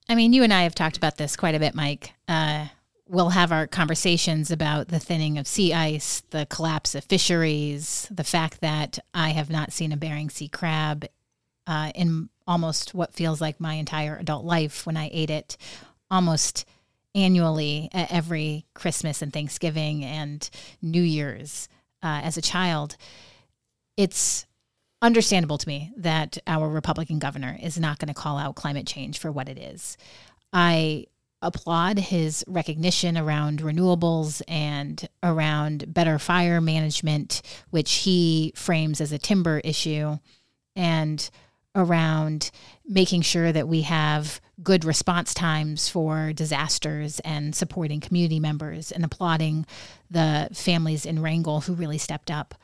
I 0.09 0.15
mean, 0.15 0.33
you 0.33 0.43
and 0.43 0.53
I 0.53 0.63
have 0.63 0.75
talked 0.75 0.97
about 0.97 1.17
this 1.17 1.35
quite 1.35 1.55
a 1.55 1.59
bit, 1.59 1.75
Mike. 1.75 2.13
Uh, 2.27 2.67
we'll 3.07 3.29
have 3.29 3.51
our 3.51 3.67
conversations 3.67 4.51
about 4.51 4.87
the 4.87 4.99
thinning 4.99 5.37
of 5.37 5.47
sea 5.47 5.73
ice, 5.73 6.21
the 6.31 6.47
collapse 6.49 6.95
of 6.95 7.03
fisheries, 7.03 8.07
the 8.09 8.23
fact 8.23 8.61
that 8.61 8.99
I 9.13 9.29
have 9.29 9.49
not 9.49 9.73
seen 9.73 9.91
a 9.91 9.97
Bering 9.97 10.29
Sea 10.29 10.47
crab 10.47 11.05
uh, 11.67 11.91
in 11.93 12.29
almost 12.47 12.93
what 12.93 13.13
feels 13.13 13.41
like 13.41 13.59
my 13.59 13.73
entire 13.73 14.17
adult 14.17 14.45
life 14.45 14.85
when 14.85 14.97
I 14.97 15.09
ate 15.11 15.29
it 15.29 15.57
almost 16.09 16.65
annually 17.15 17.89
at 17.93 18.11
every 18.11 18.65
Christmas 18.73 19.21
and 19.21 19.33
Thanksgiving 19.33 20.03
and 20.03 20.49
New 20.81 21.01
Year's 21.01 21.67
uh, 22.03 22.21
as 22.23 22.37
a 22.37 22.41
child. 22.41 22.97
It's 23.95 24.45
understandable 25.01 25.57
to 25.57 25.67
me 25.67 25.91
that 25.97 26.37
our 26.47 26.69
Republican 26.69 27.19
governor 27.19 27.57
is 27.61 27.79
not 27.79 27.99
going 27.99 28.07
to 28.07 28.13
call 28.13 28.37
out 28.37 28.55
climate 28.55 28.87
change 28.87 29.19
for 29.19 29.31
what 29.31 29.49
it 29.49 29.57
is. 29.57 29.97
I 30.53 31.05
applaud 31.41 31.99
his 31.99 32.43
recognition 32.47 33.17
around 33.17 33.61
renewables 33.61 34.41
and 34.47 35.07
around 35.21 35.93
better 35.93 36.17
fire 36.17 36.59
management, 36.59 37.41
which 37.69 37.93
he 37.93 38.53
frames 38.55 39.01
as 39.01 39.11
a 39.11 39.19
timber 39.19 39.59
issue, 39.59 40.17
and 40.75 41.29
around 41.77 42.49
making 42.85 43.21
sure 43.21 43.51
that 43.51 43.67
we 43.67 43.83
have 43.83 44.41
good 44.63 44.83
response 44.83 45.33
times 45.33 45.87
for 45.87 46.33
disasters 46.33 47.19
and 47.19 47.55
supporting 47.55 47.99
community 47.99 48.39
members 48.39 48.91
and 48.91 49.05
applauding 49.05 49.65
the 50.09 50.49
families 50.51 51.05
in 51.05 51.21
Wrangell 51.21 51.61
who 51.61 51.73
really 51.73 51.99
stepped 51.99 52.31
up. 52.31 52.55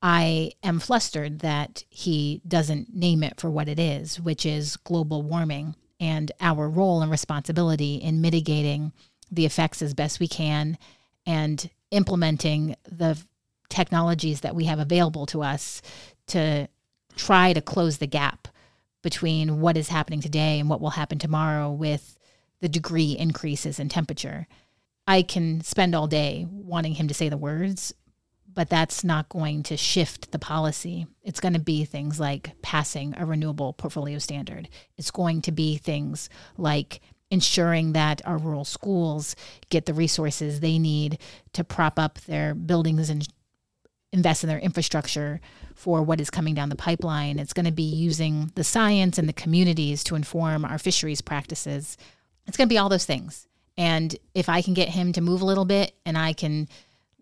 I 0.00 0.52
am 0.62 0.80
flustered 0.80 1.40
that 1.40 1.84
he 1.90 2.40
doesn't 2.48 2.94
name 2.94 3.22
it 3.22 3.38
for 3.38 3.50
what 3.50 3.68
it 3.68 3.78
is, 3.78 4.18
which 4.18 4.46
is 4.46 4.76
global 4.76 5.22
warming 5.22 5.76
and 6.00 6.32
our 6.40 6.68
role 6.68 7.02
and 7.02 7.10
responsibility 7.10 7.96
in 7.96 8.20
mitigating 8.20 8.92
the 9.30 9.44
effects 9.44 9.82
as 9.82 9.92
best 9.92 10.20
we 10.20 10.28
can 10.28 10.78
and 11.26 11.68
implementing 11.90 12.76
the 12.90 13.18
technologies 13.68 14.40
that 14.40 14.54
we 14.54 14.64
have 14.64 14.78
available 14.78 15.26
to 15.26 15.42
us 15.42 15.82
to 16.28 16.68
try 17.18 17.52
to 17.52 17.60
close 17.60 17.98
the 17.98 18.06
gap 18.06 18.48
between 19.02 19.60
what 19.60 19.76
is 19.76 19.88
happening 19.88 20.20
today 20.20 20.58
and 20.58 20.70
what 20.70 20.80
will 20.80 20.90
happen 20.90 21.18
tomorrow 21.18 21.70
with 21.70 22.16
the 22.60 22.68
degree 22.68 23.16
increases 23.18 23.78
in 23.78 23.88
temperature. 23.88 24.46
I 25.06 25.22
can 25.22 25.60
spend 25.62 25.94
all 25.94 26.06
day 26.06 26.46
wanting 26.50 26.94
him 26.94 27.08
to 27.08 27.14
say 27.14 27.28
the 27.28 27.36
words, 27.36 27.94
but 28.52 28.68
that's 28.68 29.04
not 29.04 29.28
going 29.28 29.62
to 29.64 29.76
shift 29.76 30.32
the 30.32 30.38
policy. 30.38 31.06
It's 31.22 31.40
going 31.40 31.54
to 31.54 31.60
be 31.60 31.84
things 31.84 32.18
like 32.18 32.60
passing 32.62 33.14
a 33.16 33.24
renewable 33.24 33.72
portfolio 33.72 34.18
standard. 34.18 34.68
It's 34.96 35.10
going 35.10 35.42
to 35.42 35.52
be 35.52 35.76
things 35.76 36.28
like 36.56 37.00
ensuring 37.30 37.92
that 37.92 38.20
our 38.26 38.38
rural 38.38 38.64
schools 38.64 39.36
get 39.70 39.86
the 39.86 39.94
resources 39.94 40.60
they 40.60 40.78
need 40.78 41.18
to 41.52 41.62
prop 41.62 41.98
up 41.98 42.20
their 42.22 42.54
buildings 42.54 43.10
and 43.10 43.26
invest 44.12 44.42
in 44.42 44.48
their 44.48 44.58
infrastructure 44.58 45.40
for 45.74 46.02
what 46.02 46.20
is 46.20 46.30
coming 46.30 46.54
down 46.54 46.68
the 46.68 46.76
pipeline. 46.76 47.38
It's 47.38 47.52
going 47.52 47.66
to 47.66 47.72
be 47.72 47.82
using 47.82 48.50
the 48.54 48.64
science 48.64 49.18
and 49.18 49.28
the 49.28 49.34
communities 49.34 50.02
to 50.04 50.14
inform 50.14 50.64
our 50.64 50.78
fisheries 50.78 51.20
practices. 51.20 51.96
It's 52.46 52.56
going 52.56 52.68
to 52.68 52.72
be 52.72 52.78
all 52.78 52.88
those 52.88 53.04
things. 53.04 53.46
And 53.76 54.16
if 54.34 54.48
I 54.48 54.62
can 54.62 54.74
get 54.74 54.88
him 54.88 55.12
to 55.12 55.20
move 55.20 55.40
a 55.40 55.44
little 55.46 55.64
bit 55.64 55.94
and 56.04 56.18
I 56.18 56.32
can 56.32 56.68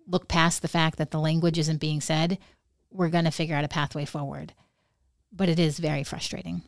look 0.06 0.28
past 0.28 0.62
the 0.62 0.68
fact 0.68 0.98
that 0.98 1.10
the 1.10 1.20
language 1.20 1.58
isn't 1.58 1.80
being 1.80 2.00
said, 2.00 2.38
we're 2.90 3.08
going 3.08 3.24
to 3.24 3.30
figure 3.30 3.56
out 3.56 3.64
a 3.64 3.68
pathway 3.68 4.04
forward. 4.04 4.54
But 5.32 5.48
it 5.48 5.58
is 5.58 5.78
very 5.78 6.04
frustrating. 6.04 6.62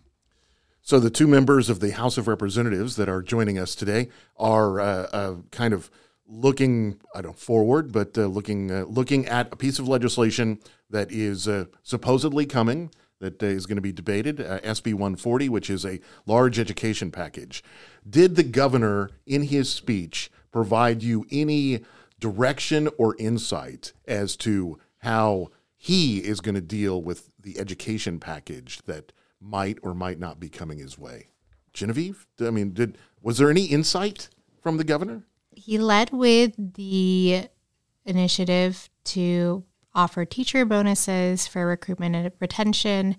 So 0.83 0.98
the 0.98 1.11
two 1.11 1.26
members 1.26 1.70
of 1.70 1.81
the 1.81 1.92
House 1.92 2.18
of 2.18 2.28
Representatives 2.28 2.96
that 2.96 3.09
are 3.09 3.22
joining 3.22 3.59
us 3.59 3.74
today 3.74 4.09
are 4.37 4.81
uh, 4.81 5.09
uh, 5.12 5.35
kind 5.50 5.72
of 5.72 5.90
looking, 6.28 7.00
I 7.14 7.22
don't 7.22 7.38
forward, 7.38 7.92
but 7.92 8.16
uh, 8.16 8.26
looking 8.26 8.70
uh, 8.70 8.84
looking 8.84 9.26
at 9.26 9.52
a 9.52 9.56
piece 9.56 9.78
of 9.78 9.88
legislation 9.88 10.60
that 10.90 11.10
is 11.10 11.48
uh, 11.48 11.64
supposedly 11.82 12.46
coming 12.46 12.90
that 13.20 13.42
uh, 13.42 13.46
is 13.46 13.66
going 13.66 13.76
to 13.76 13.82
be 13.82 13.92
debated, 13.92 14.40
uh, 14.40 14.60
SB 14.60 14.94
140, 14.94 15.48
which 15.48 15.70
is 15.70 15.84
a 15.84 16.00
large 16.26 16.58
education 16.58 17.10
package. 17.10 17.64
Did 18.08 18.36
the 18.36 18.44
governor, 18.44 19.10
in 19.26 19.44
his 19.44 19.70
speech, 19.70 20.30
provide 20.52 21.02
you 21.02 21.26
any 21.30 21.84
direction 22.20 22.88
or 22.98 23.16
insight 23.18 23.92
as 24.06 24.36
to 24.36 24.78
how 24.98 25.50
he 25.76 26.18
is 26.18 26.40
going 26.40 26.54
to 26.54 26.60
deal 26.60 27.02
with 27.02 27.30
the 27.40 27.58
education 27.58 28.18
package 28.18 28.80
that 28.86 29.12
might 29.40 29.78
or 29.82 29.94
might 29.94 30.18
not 30.18 30.40
be 30.40 30.48
coming 30.48 30.78
his 30.78 30.98
way? 30.98 31.28
Genevieve, 31.72 32.26
I 32.40 32.50
mean, 32.50 32.72
did 32.72 32.98
was 33.22 33.38
there 33.38 33.50
any 33.50 33.66
insight 33.66 34.28
from 34.62 34.76
the 34.76 34.84
governor? 34.84 35.24
He 35.68 35.76
led 35.76 36.12
with 36.12 36.54
the 36.57 37.46
initiative 38.07 38.88
to 39.04 39.64
offer 39.94 40.24
teacher 40.24 40.64
bonuses 40.64 41.46
for 41.46 41.66
recruitment 41.66 42.16
and 42.16 42.33
retention. 42.40 43.16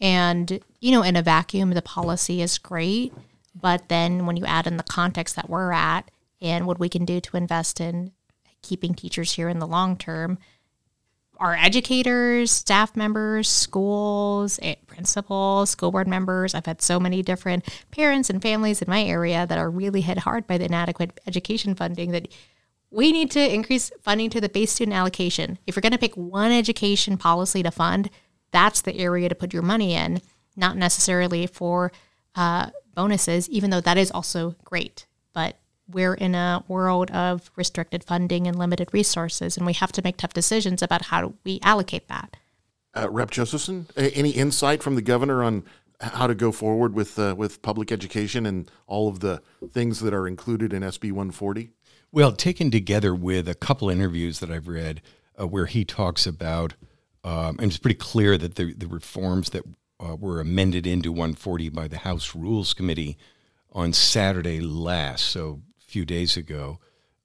And, 0.00 0.60
you 0.80 0.92
know, 0.92 1.02
in 1.02 1.14
a 1.14 1.20
vacuum, 1.20 1.72
the 1.72 1.82
policy 1.82 2.40
is 2.40 2.56
great. 2.56 3.12
But 3.54 3.90
then 3.90 4.24
when 4.24 4.38
you 4.38 4.46
add 4.46 4.66
in 4.66 4.78
the 4.78 4.82
context 4.82 5.36
that 5.36 5.50
we're 5.50 5.72
at 5.72 6.10
and 6.40 6.66
what 6.66 6.80
we 6.80 6.88
can 6.88 7.04
do 7.04 7.20
to 7.20 7.36
invest 7.36 7.82
in 7.82 8.12
keeping 8.62 8.94
teachers 8.94 9.34
here 9.34 9.50
in 9.50 9.58
the 9.58 9.66
long 9.66 9.98
term, 9.98 10.38
our 11.40 11.54
educators, 11.54 12.50
staff 12.50 12.94
members, 12.94 13.48
schools, 13.48 14.60
eh, 14.62 14.74
principals, 14.86 15.70
school 15.70 15.90
board 15.90 16.06
members. 16.06 16.54
I've 16.54 16.66
had 16.66 16.82
so 16.82 17.00
many 17.00 17.22
different 17.22 17.66
parents 17.90 18.28
and 18.28 18.42
families 18.42 18.82
in 18.82 18.90
my 18.90 19.02
area 19.02 19.46
that 19.46 19.58
are 19.58 19.70
really 19.70 20.02
hit 20.02 20.18
hard 20.18 20.46
by 20.46 20.58
the 20.58 20.66
inadequate 20.66 21.18
education 21.26 21.74
funding 21.74 22.10
that 22.10 22.28
we 22.90 23.10
need 23.10 23.30
to 23.30 23.54
increase 23.54 23.90
funding 24.02 24.28
to 24.30 24.40
the 24.40 24.48
base 24.48 24.72
student 24.72 24.96
allocation. 24.96 25.58
If 25.66 25.76
you're 25.76 25.80
going 25.80 25.92
to 25.92 25.98
pick 25.98 26.16
one 26.16 26.52
education 26.52 27.16
policy 27.16 27.62
to 27.62 27.70
fund, 27.70 28.10
that's 28.50 28.82
the 28.82 28.96
area 28.96 29.28
to 29.28 29.34
put 29.34 29.54
your 29.54 29.62
money 29.62 29.94
in, 29.94 30.20
not 30.56 30.76
necessarily 30.76 31.46
for 31.46 31.92
uh, 32.34 32.70
bonuses, 32.94 33.48
even 33.48 33.70
though 33.70 33.80
that 33.80 33.96
is 33.96 34.10
also 34.10 34.56
great. 34.64 35.06
But 35.32 35.56
we're 35.92 36.14
in 36.14 36.34
a 36.34 36.64
world 36.68 37.10
of 37.10 37.50
restricted 37.56 38.04
funding 38.04 38.46
and 38.46 38.58
limited 38.58 38.88
resources, 38.92 39.56
and 39.56 39.66
we 39.66 39.72
have 39.74 39.92
to 39.92 40.02
make 40.02 40.16
tough 40.16 40.32
decisions 40.32 40.82
about 40.82 41.06
how 41.06 41.34
we 41.44 41.60
allocate 41.62 42.08
that. 42.08 42.36
Uh, 42.94 43.08
Rep. 43.08 43.30
Josephson, 43.30 43.86
any 43.96 44.30
insight 44.30 44.82
from 44.82 44.96
the 44.96 45.02
governor 45.02 45.44
on 45.44 45.64
how 46.00 46.26
to 46.26 46.34
go 46.34 46.50
forward 46.50 46.94
with 46.94 47.18
uh, 47.18 47.34
with 47.36 47.62
public 47.62 47.92
education 47.92 48.46
and 48.46 48.70
all 48.86 49.08
of 49.08 49.20
the 49.20 49.42
things 49.70 50.00
that 50.00 50.14
are 50.14 50.26
included 50.26 50.72
in 50.72 50.82
SB 50.82 51.10
140? 51.10 51.70
Well, 52.12 52.32
taken 52.32 52.70
together 52.70 53.14
with 53.14 53.48
a 53.48 53.54
couple 53.54 53.88
interviews 53.88 54.40
that 54.40 54.50
I've 54.50 54.66
read 54.66 55.02
uh, 55.40 55.46
where 55.46 55.66
he 55.66 55.84
talks 55.84 56.26
about, 56.26 56.74
um, 57.22 57.56
and 57.58 57.64
it's 57.64 57.78
pretty 57.78 57.98
clear 57.98 58.36
that 58.36 58.56
the, 58.56 58.74
the 58.74 58.88
reforms 58.88 59.50
that 59.50 59.64
uh, 60.00 60.16
were 60.16 60.40
amended 60.40 60.86
into 60.86 61.12
140 61.12 61.68
by 61.68 61.86
the 61.86 61.98
House 61.98 62.34
Rules 62.34 62.74
Committee 62.74 63.16
on 63.72 63.92
Saturday 63.92 64.60
last, 64.60 65.26
so 65.26 65.62
few 65.90 66.04
days 66.04 66.36
ago 66.36 66.78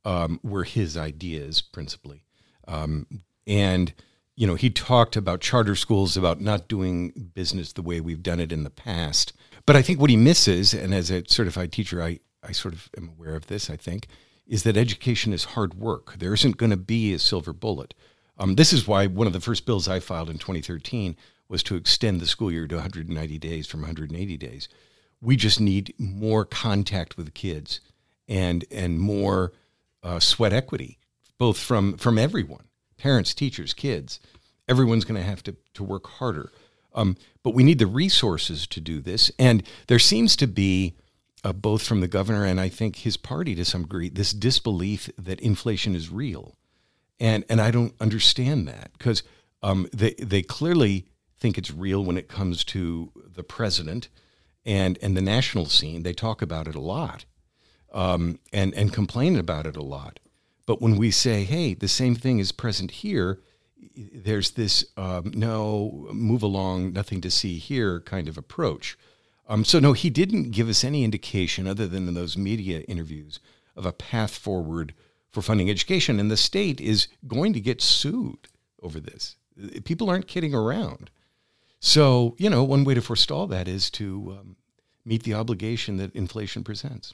um, 0.03 0.39
were 0.43 0.63
his 0.63 0.97
ideas 0.97 1.61
principally. 1.61 2.23
Um, 2.67 3.07
and, 3.47 3.93
you 4.35 4.47
know, 4.47 4.55
he 4.55 4.69
talked 4.69 5.15
about 5.15 5.41
charter 5.41 5.75
schools, 5.75 6.17
about 6.17 6.41
not 6.41 6.67
doing 6.67 7.31
business 7.33 7.73
the 7.73 7.81
way 7.81 8.01
we've 8.01 8.23
done 8.23 8.39
it 8.39 8.51
in 8.51 8.63
the 8.63 8.69
past. 8.69 9.33
But 9.65 9.75
I 9.75 9.81
think 9.81 9.99
what 9.99 10.09
he 10.09 10.17
misses, 10.17 10.73
and 10.73 10.93
as 10.93 11.09
a 11.09 11.23
certified 11.27 11.71
teacher, 11.71 12.01
I, 12.01 12.19
I 12.43 12.51
sort 12.51 12.73
of 12.73 12.89
am 12.97 13.09
aware 13.09 13.35
of 13.35 13.47
this, 13.47 13.69
I 13.69 13.77
think, 13.77 14.07
is 14.47 14.63
that 14.63 14.77
education 14.77 15.33
is 15.33 15.43
hard 15.43 15.73
work. 15.73 16.17
There 16.19 16.33
isn't 16.33 16.57
going 16.57 16.69
to 16.69 16.77
be 16.77 17.13
a 17.13 17.19
silver 17.19 17.53
bullet. 17.53 17.93
Um, 18.37 18.55
this 18.55 18.73
is 18.73 18.87
why 18.87 19.07
one 19.07 19.27
of 19.27 19.33
the 19.33 19.39
first 19.39 19.65
bills 19.65 19.87
I 19.87 19.99
filed 19.99 20.29
in 20.29 20.37
2013 20.37 21.15
was 21.47 21.63
to 21.63 21.75
extend 21.75 22.19
the 22.19 22.27
school 22.27 22.51
year 22.51 22.67
to 22.67 22.75
190 22.75 23.37
days 23.39 23.67
from 23.67 23.81
180 23.81 24.37
days. 24.37 24.67
We 25.21 25.35
just 25.35 25.59
need 25.59 25.93
more 25.97 26.45
contact 26.45 27.17
with 27.17 27.33
kids 27.33 27.79
and 28.27 28.65
and 28.71 28.99
more 28.99 29.53
uh, 30.03 30.19
sweat 30.19 30.53
equity, 30.53 30.99
both 31.37 31.57
from 31.57 31.97
from 31.97 32.17
everyone, 32.17 32.65
parents, 32.97 33.33
teachers, 33.33 33.73
kids. 33.73 34.19
Everyone's 34.67 35.05
going 35.05 35.19
to 35.19 35.27
have 35.27 35.43
to 35.43 35.55
to 35.73 35.83
work 35.83 36.07
harder. 36.07 36.51
Um, 36.93 37.17
but 37.43 37.53
we 37.53 37.63
need 37.63 37.79
the 37.79 37.87
resources 37.87 38.65
to 38.67 38.79
do 38.79 39.01
this, 39.01 39.31
and 39.37 39.63
there 39.87 39.99
seems 39.99 40.35
to 40.37 40.47
be. 40.47 40.95
Uh, 41.43 41.53
both 41.53 41.83
from 41.83 42.01
the 42.01 42.07
governor 42.07 42.43
and 42.43 42.59
I 42.59 42.69
think 42.69 42.95
his 42.95 43.17
party 43.17 43.53
to 43.53 43.63
some 43.63 43.83
degree, 43.83 44.09
this 44.09 44.33
disbelief 44.33 45.11
that 45.15 45.39
inflation 45.41 45.93
is 45.93 46.09
real, 46.09 46.55
and 47.19 47.45
and 47.47 47.61
I 47.61 47.69
don't 47.69 47.93
understand 48.01 48.67
that 48.67 48.89
because 48.97 49.21
um, 49.61 49.87
they 49.93 50.15
they 50.17 50.41
clearly 50.41 51.05
think 51.37 51.57
it's 51.57 51.71
real 51.71 52.03
when 52.03 52.17
it 52.17 52.27
comes 52.27 52.63
to 52.63 53.11
the 53.15 53.43
president 53.43 54.09
and 54.65 54.97
and 55.01 55.15
the 55.15 55.21
national 55.21 55.65
scene. 55.65 56.03
They 56.03 56.13
talk 56.13 56.41
about 56.41 56.67
it 56.67 56.75
a 56.75 56.79
lot, 56.79 57.25
um, 57.95 58.37
and 58.53 58.73
and 58.75 58.93
complain 58.93 59.37
about 59.37 59.65
it 59.65 59.77
a 59.77 59.81
lot. 59.81 60.19
But 60.67 60.81
when 60.81 60.97
we 60.97 61.09
say, 61.09 61.45
"Hey, 61.45 61.73
the 61.73 61.87
same 61.87 62.13
thing 62.13 62.37
is 62.37 62.51
present 62.51 62.91
here," 62.91 63.39
there's 63.95 64.51
this 64.51 64.85
um, 64.97 65.31
no 65.33 66.07
move 66.11 66.43
along, 66.43 66.93
nothing 66.93 67.21
to 67.21 67.31
see 67.31 67.57
here 67.57 68.01
kind 68.01 68.27
of 68.27 68.37
approach. 68.37 68.97
Um, 69.47 69.63
so 69.63 69.79
no, 69.79 69.93
he 69.93 70.09
didn't 70.09 70.51
give 70.51 70.69
us 70.69 70.83
any 70.83 71.03
indication 71.03 71.67
other 71.67 71.87
than 71.87 72.07
in 72.07 72.13
those 72.13 72.37
media 72.37 72.79
interviews 72.81 73.39
of 73.75 73.85
a 73.85 73.93
path 73.93 74.35
forward 74.35 74.93
for 75.31 75.41
funding 75.41 75.69
education, 75.69 76.19
and 76.19 76.29
the 76.29 76.37
state 76.37 76.81
is 76.81 77.07
going 77.27 77.53
to 77.53 77.59
get 77.59 77.81
sued 77.81 78.47
over 78.81 78.99
this. 78.99 79.35
People 79.85 80.09
aren't 80.09 80.27
kidding 80.27 80.53
around. 80.53 81.09
So 81.79 82.35
you 82.37 82.49
know, 82.49 82.63
one 82.63 82.83
way 82.83 82.93
to 82.93 83.01
forestall 83.01 83.47
that 83.47 83.69
is 83.69 83.89
to 83.91 84.37
um, 84.39 84.55
meet 85.05 85.23
the 85.23 85.33
obligation 85.33 85.97
that 85.97 86.13
inflation 86.13 86.63
presents. 86.63 87.13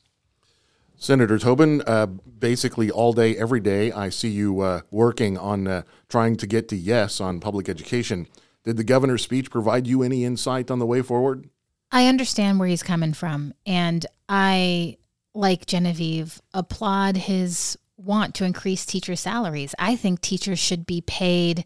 Senator 1.02 1.40
Tobin, 1.40 1.82
uh, 1.88 2.06
basically 2.06 2.92
all 2.92 3.12
day, 3.12 3.36
every 3.36 3.60
day, 3.60 3.92
I 3.92 4.10
see 4.10 4.30
you 4.30 4.60
uh, 4.60 4.82
working 4.92 5.36
on 5.36 5.68
uh, 5.68 5.82
trying 6.08 6.36
to 6.36 6.46
get 6.46 6.70
to 6.70 6.76
yes 6.76 7.20
on 7.20 7.40
public 7.40 7.68
education. 7.68 8.28
Did 8.64 8.78
the 8.78 8.84
governor's 8.84 9.24
speech 9.24 9.50
provide 9.50 9.88
you 9.88 10.04
any 10.04 10.24
insight 10.24 10.70
on 10.70 10.78
the 10.78 10.86
way 10.86 11.02
forward? 11.02 11.50
I 11.92 12.06
understand 12.06 12.60
where 12.60 12.68
he's 12.68 12.84
coming 12.84 13.14
from. 13.14 13.56
And 13.66 14.06
I, 14.30 14.98
like 15.34 15.66
Genevieve, 15.66 16.40
applaud 16.54 17.18
his 17.18 17.80
want 17.98 18.36
to 18.36 18.46
increase 18.46 18.86
teacher 18.86 19.16
salaries. 19.16 19.74
I 19.80 19.96
think 19.96 20.22
teachers 20.22 20.60
should 20.60 20.86
be 20.86 21.02
paid 21.02 21.64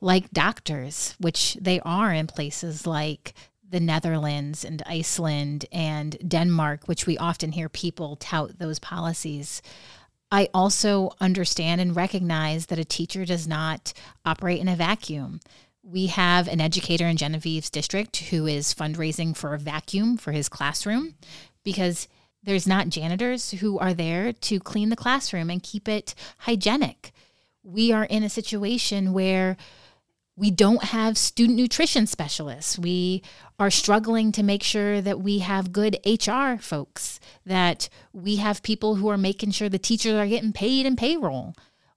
like 0.00 0.30
doctors, 0.30 1.14
which 1.20 1.58
they 1.60 1.78
are 1.80 2.10
in 2.10 2.26
places 2.26 2.86
like 2.86 3.34
the 3.70 3.80
Netherlands 3.80 4.64
and 4.64 4.82
Iceland 4.86 5.66
and 5.70 6.16
Denmark, 6.26 6.86
which 6.86 7.06
we 7.06 7.18
often 7.18 7.52
hear 7.52 7.68
people 7.68 8.16
tout 8.16 8.58
those 8.58 8.78
policies. 8.78 9.62
I 10.30 10.48
also 10.52 11.10
understand 11.20 11.80
and 11.80 11.96
recognize 11.96 12.66
that 12.66 12.78
a 12.78 12.84
teacher 12.84 13.24
does 13.24 13.46
not 13.46 13.92
operate 14.24 14.60
in 14.60 14.68
a 14.68 14.76
vacuum. 14.76 15.40
We 15.82 16.08
have 16.08 16.48
an 16.48 16.60
educator 16.60 17.06
in 17.06 17.16
Genevieve's 17.16 17.70
district 17.70 18.16
who 18.16 18.46
is 18.46 18.74
fundraising 18.74 19.36
for 19.36 19.54
a 19.54 19.58
vacuum 19.58 20.16
for 20.18 20.32
his 20.32 20.48
classroom 20.48 21.14
because 21.64 22.08
there's 22.42 22.66
not 22.66 22.90
janitors 22.90 23.52
who 23.52 23.78
are 23.78 23.94
there 23.94 24.32
to 24.32 24.60
clean 24.60 24.90
the 24.90 24.96
classroom 24.96 25.50
and 25.50 25.62
keep 25.62 25.88
it 25.88 26.14
hygienic. 26.38 27.12
We 27.62 27.90
are 27.92 28.04
in 28.04 28.22
a 28.22 28.28
situation 28.28 29.12
where 29.12 29.56
we 30.38 30.52
don't 30.52 30.84
have 30.84 31.18
student 31.18 31.58
nutrition 31.58 32.06
specialists. 32.06 32.78
We 32.78 33.22
are 33.58 33.70
struggling 33.70 34.30
to 34.32 34.44
make 34.44 34.62
sure 34.62 35.00
that 35.00 35.20
we 35.20 35.40
have 35.40 35.72
good 35.72 35.98
HR 36.06 36.54
folks, 36.60 37.18
that 37.44 37.88
we 38.12 38.36
have 38.36 38.62
people 38.62 38.94
who 38.94 39.08
are 39.08 39.18
making 39.18 39.50
sure 39.50 39.68
the 39.68 39.80
teachers 39.80 40.14
are 40.14 40.28
getting 40.28 40.52
paid 40.52 40.86
and 40.86 40.96
payroll. 40.96 41.56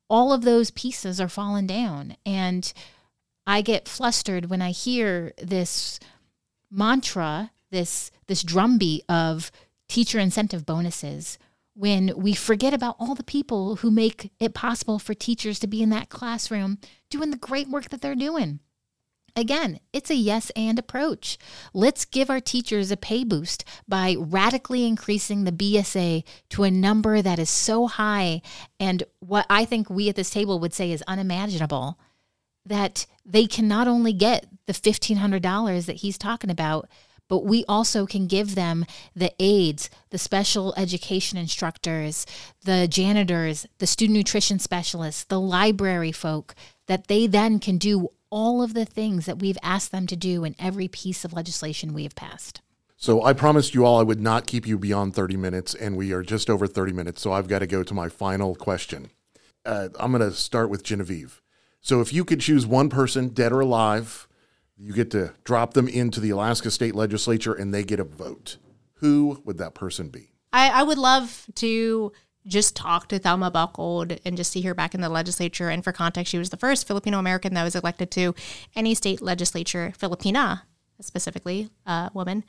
All 0.09 0.33
of 0.33 0.41
those 0.41 0.71
pieces 0.71 1.21
are 1.21 1.29
falling 1.29 1.67
down. 1.67 2.17
And 2.25 2.73
I 3.45 3.61
get 3.61 3.87
flustered 3.87 4.49
when 4.49 4.61
I 4.61 4.71
hear 4.71 5.33
this 5.37 5.99
mantra, 6.71 7.51
this 7.69 8.09
this 8.25 8.41
drumbeat 8.41 9.03
of 9.07 9.51
teacher 9.87 10.17
incentive 10.17 10.65
bonuses 10.65 11.37
when 11.73 12.13
we 12.15 12.33
forget 12.33 12.73
about 12.73 12.95
all 12.99 13.15
the 13.15 13.23
people 13.23 13.77
who 13.77 13.91
make 13.91 14.31
it 14.39 14.53
possible 14.53 14.99
for 14.99 15.13
teachers 15.13 15.59
to 15.59 15.67
be 15.67 15.81
in 15.81 15.89
that 15.89 16.09
classroom 16.09 16.77
doing 17.09 17.31
the 17.31 17.37
great 17.37 17.69
work 17.69 17.89
that 17.89 18.01
they're 18.01 18.15
doing. 18.15 18.59
Again, 19.35 19.79
it's 19.93 20.09
a 20.09 20.15
yes 20.15 20.51
and 20.57 20.77
approach. 20.77 21.37
Let's 21.73 22.03
give 22.03 22.29
our 22.29 22.41
teachers 22.41 22.91
a 22.91 22.97
pay 22.97 23.23
boost 23.23 23.63
by 23.87 24.17
radically 24.19 24.85
increasing 24.85 25.45
the 25.45 25.53
BSA 25.53 26.23
to 26.49 26.63
a 26.63 26.71
number 26.71 27.21
that 27.21 27.39
is 27.39 27.49
so 27.49 27.87
high 27.87 28.41
and 28.79 29.03
what 29.19 29.45
I 29.49 29.63
think 29.63 29.89
we 29.89 30.09
at 30.09 30.15
this 30.17 30.29
table 30.29 30.59
would 30.59 30.73
say 30.73 30.91
is 30.91 31.03
unimaginable 31.07 31.97
that 32.65 33.05
they 33.25 33.45
can 33.47 33.67
not 33.67 33.87
only 33.87 34.13
get 34.13 34.47
the 34.65 34.73
$1,500 34.73 35.85
that 35.85 35.97
he's 35.97 36.17
talking 36.17 36.49
about, 36.49 36.89
but 37.31 37.45
we 37.45 37.63
also 37.69 38.05
can 38.05 38.27
give 38.27 38.55
them 38.55 38.85
the 39.15 39.31
aides, 39.39 39.89
the 40.09 40.17
special 40.17 40.73
education 40.75 41.37
instructors, 41.37 42.25
the 42.65 42.89
janitors, 42.89 43.65
the 43.77 43.87
student 43.87 44.17
nutrition 44.17 44.59
specialists, 44.59 45.23
the 45.23 45.39
library 45.39 46.11
folk, 46.11 46.53
that 46.87 47.07
they 47.07 47.27
then 47.27 47.57
can 47.57 47.77
do 47.77 48.09
all 48.29 48.61
of 48.61 48.73
the 48.73 48.83
things 48.83 49.27
that 49.27 49.39
we've 49.39 49.57
asked 49.63 49.93
them 49.93 50.07
to 50.07 50.15
do 50.17 50.43
in 50.43 50.57
every 50.59 50.89
piece 50.89 51.23
of 51.23 51.31
legislation 51.31 51.93
we 51.93 52.03
have 52.03 52.15
passed. 52.15 52.59
So 52.97 53.23
I 53.23 53.31
promised 53.31 53.73
you 53.73 53.85
all 53.85 53.97
I 53.97 54.03
would 54.03 54.19
not 54.19 54.45
keep 54.45 54.67
you 54.67 54.77
beyond 54.77 55.15
30 55.15 55.37
minutes, 55.37 55.73
and 55.73 55.95
we 55.95 56.11
are 56.11 56.23
just 56.23 56.49
over 56.49 56.67
30 56.67 56.91
minutes. 56.91 57.21
So 57.21 57.31
I've 57.31 57.47
got 57.47 57.59
to 57.59 57.67
go 57.67 57.81
to 57.81 57.93
my 57.93 58.09
final 58.09 58.55
question. 58.55 59.09
Uh, 59.65 59.87
I'm 59.97 60.11
going 60.11 60.19
to 60.21 60.35
start 60.35 60.69
with 60.69 60.83
Genevieve. 60.83 61.41
So 61.79 62.01
if 62.01 62.11
you 62.11 62.25
could 62.25 62.41
choose 62.41 62.67
one 62.67 62.89
person, 62.89 63.29
dead 63.29 63.53
or 63.53 63.61
alive, 63.61 64.27
you 64.81 64.93
get 64.93 65.11
to 65.11 65.33
drop 65.43 65.73
them 65.73 65.87
into 65.87 66.19
the 66.19 66.31
Alaska 66.31 66.71
State 66.71 66.95
Legislature 66.95 67.53
and 67.53 67.73
they 67.73 67.83
get 67.83 67.99
a 67.99 68.03
vote. 68.03 68.57
Who 68.95 69.41
would 69.45 69.57
that 69.59 69.75
person 69.75 70.09
be? 70.09 70.31
I, 70.51 70.69
I 70.69 70.83
would 70.83 70.97
love 70.97 71.47
to 71.55 72.11
just 72.47 72.75
talk 72.75 73.07
to 73.09 73.19
Thelma 73.19 73.51
Buchholdt 73.51 74.19
and 74.25 74.35
just 74.35 74.51
see 74.51 74.61
her 74.61 74.73
back 74.73 74.95
in 74.95 75.01
the 75.01 75.09
legislature. 75.09 75.69
And 75.69 75.83
for 75.83 75.91
context, 75.91 76.31
she 76.31 76.39
was 76.39 76.49
the 76.49 76.57
first 76.57 76.87
Filipino 76.87 77.19
American 77.19 77.53
that 77.53 77.63
was 77.63 77.75
elected 77.75 78.09
to 78.11 78.33
any 78.75 78.95
state 78.95 79.21
legislature, 79.21 79.93
Filipina 79.99 80.63
specifically, 80.99 81.69
uh, 81.85 82.09
woman, 82.13 82.43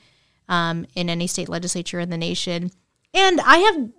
um, 0.48 0.86
in 0.94 1.10
any 1.10 1.26
state 1.26 1.48
legislature 1.48 2.00
in 2.00 2.10
the 2.10 2.16
nation. 2.16 2.70
And 3.14 3.40
I 3.42 3.58
have 3.58 3.90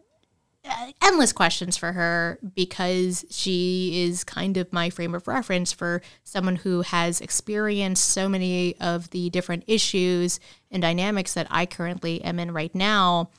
endless 1.02 1.34
questions 1.34 1.78
for 1.78 1.92
her 1.92 2.40
because 2.56 3.26
she 3.30 4.04
is 4.06 4.24
kind 4.24 4.58
of 4.58 4.72
my 4.72 4.90
frame 4.90 5.14
of 5.14 5.28
reference 5.28 5.72
for 5.72 6.02
someone 6.24 6.56
who 6.58 6.82
has 6.82 7.22
experienced 7.22 8.10
so 8.10 8.30
many 8.30 8.76
of 8.80 9.10
the 9.12 9.30
different 9.30 9.64
issues 9.68 10.40
and 10.72 10.82
dynamics 10.82 11.34
that 11.34 11.48
I 11.50 11.66
currently 11.66 12.24
am 12.24 12.40
in 12.40 12.52
right 12.52 12.74
now. 12.74 13.30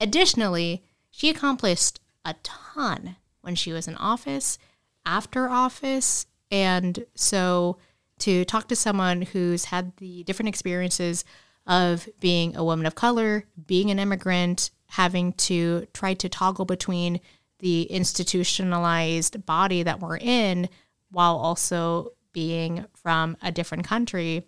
Additionally, 0.00 0.82
she 1.10 1.30
accomplished 1.30 2.00
a 2.24 2.34
ton 2.42 3.16
when 3.40 3.54
she 3.54 3.72
was 3.72 3.88
in 3.88 3.96
office, 3.96 4.58
after 5.06 5.48
office, 5.48 6.26
and 6.50 7.04
so 7.14 7.78
to 8.18 8.44
talk 8.44 8.68
to 8.68 8.76
someone 8.76 9.22
who's 9.22 9.66
had 9.66 9.96
the 9.96 10.24
different 10.24 10.48
experiences 10.48 11.24
of 11.66 12.08
being 12.20 12.56
a 12.56 12.64
woman 12.64 12.86
of 12.86 12.94
color, 12.94 13.44
being 13.66 13.90
an 13.90 13.98
immigrant, 13.98 14.70
having 14.88 15.32
to 15.34 15.86
try 15.92 16.14
to 16.14 16.28
toggle 16.28 16.64
between 16.64 17.20
the 17.58 17.82
institutionalized 17.84 19.44
body 19.44 19.82
that 19.82 20.00
we're 20.00 20.18
in 20.18 20.68
while 21.10 21.36
also 21.36 22.12
being 22.32 22.86
from 22.94 23.36
a 23.42 23.50
different 23.50 23.84
country. 23.84 24.46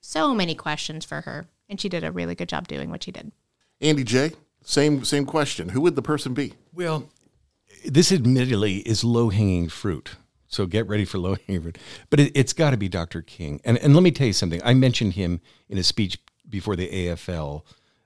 So 0.00 0.34
many 0.34 0.54
questions 0.54 1.04
for 1.04 1.22
her. 1.22 1.46
And 1.68 1.80
she 1.80 1.88
did 1.88 2.02
a 2.02 2.10
really 2.10 2.34
good 2.34 2.48
job 2.48 2.66
doing 2.66 2.90
what 2.90 3.04
she 3.04 3.12
did. 3.12 3.30
Andy 3.80 4.04
J, 4.04 4.32
same 4.62 5.04
same 5.04 5.24
question. 5.24 5.70
Who 5.70 5.80
would 5.82 5.96
the 5.96 6.02
person 6.02 6.34
be? 6.34 6.54
Well, 6.74 7.08
this 7.84 8.12
admittedly 8.12 8.78
is 8.78 9.04
low 9.04 9.30
hanging 9.30 9.68
fruit. 9.68 10.16
So 10.48 10.66
get 10.66 10.88
ready 10.88 11.04
for 11.04 11.18
low 11.18 11.36
hanging 11.46 11.62
fruit. 11.62 11.78
But 12.10 12.20
it, 12.20 12.36
has 12.36 12.52
got 12.52 12.70
to 12.70 12.76
be 12.76 12.88
Dr. 12.88 13.22
King. 13.22 13.60
And, 13.64 13.78
and 13.78 13.94
let 13.94 14.02
me 14.02 14.10
tell 14.10 14.26
you 14.26 14.32
something. 14.32 14.60
I 14.64 14.74
mentioned 14.74 15.14
him 15.14 15.40
in 15.68 15.78
a 15.78 15.84
speech 15.84 16.18
before 16.48 16.74
the 16.74 16.88
AFL 16.88 17.62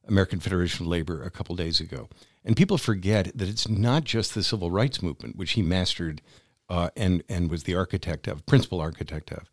American 0.09 0.41
Federation 0.41 0.85
of 0.85 0.89
Labor 0.89 1.23
a 1.23 1.31
couple 1.31 1.57
days 1.57 1.81
ago. 1.81 2.09
And 2.45 2.57
people 2.57 2.79
forget 2.79 3.37
that 3.37 3.49
it's 3.49 3.69
not 3.69 4.05
just 4.05 4.35
the 4.35 4.43
civil 4.43 4.71
rights 4.71 5.03
movement, 5.03 5.37
which 5.37 5.53
he 5.53 5.63
mastered 5.63 6.21
uh, 6.69 6.91
and, 6.97 7.23
and 7.29 7.51
was 7.51 7.65
the 7.65 7.75
architect 7.75 8.27
of, 8.27 8.45
principal 8.47 8.81
architect 8.81 9.33
of. 9.33 9.51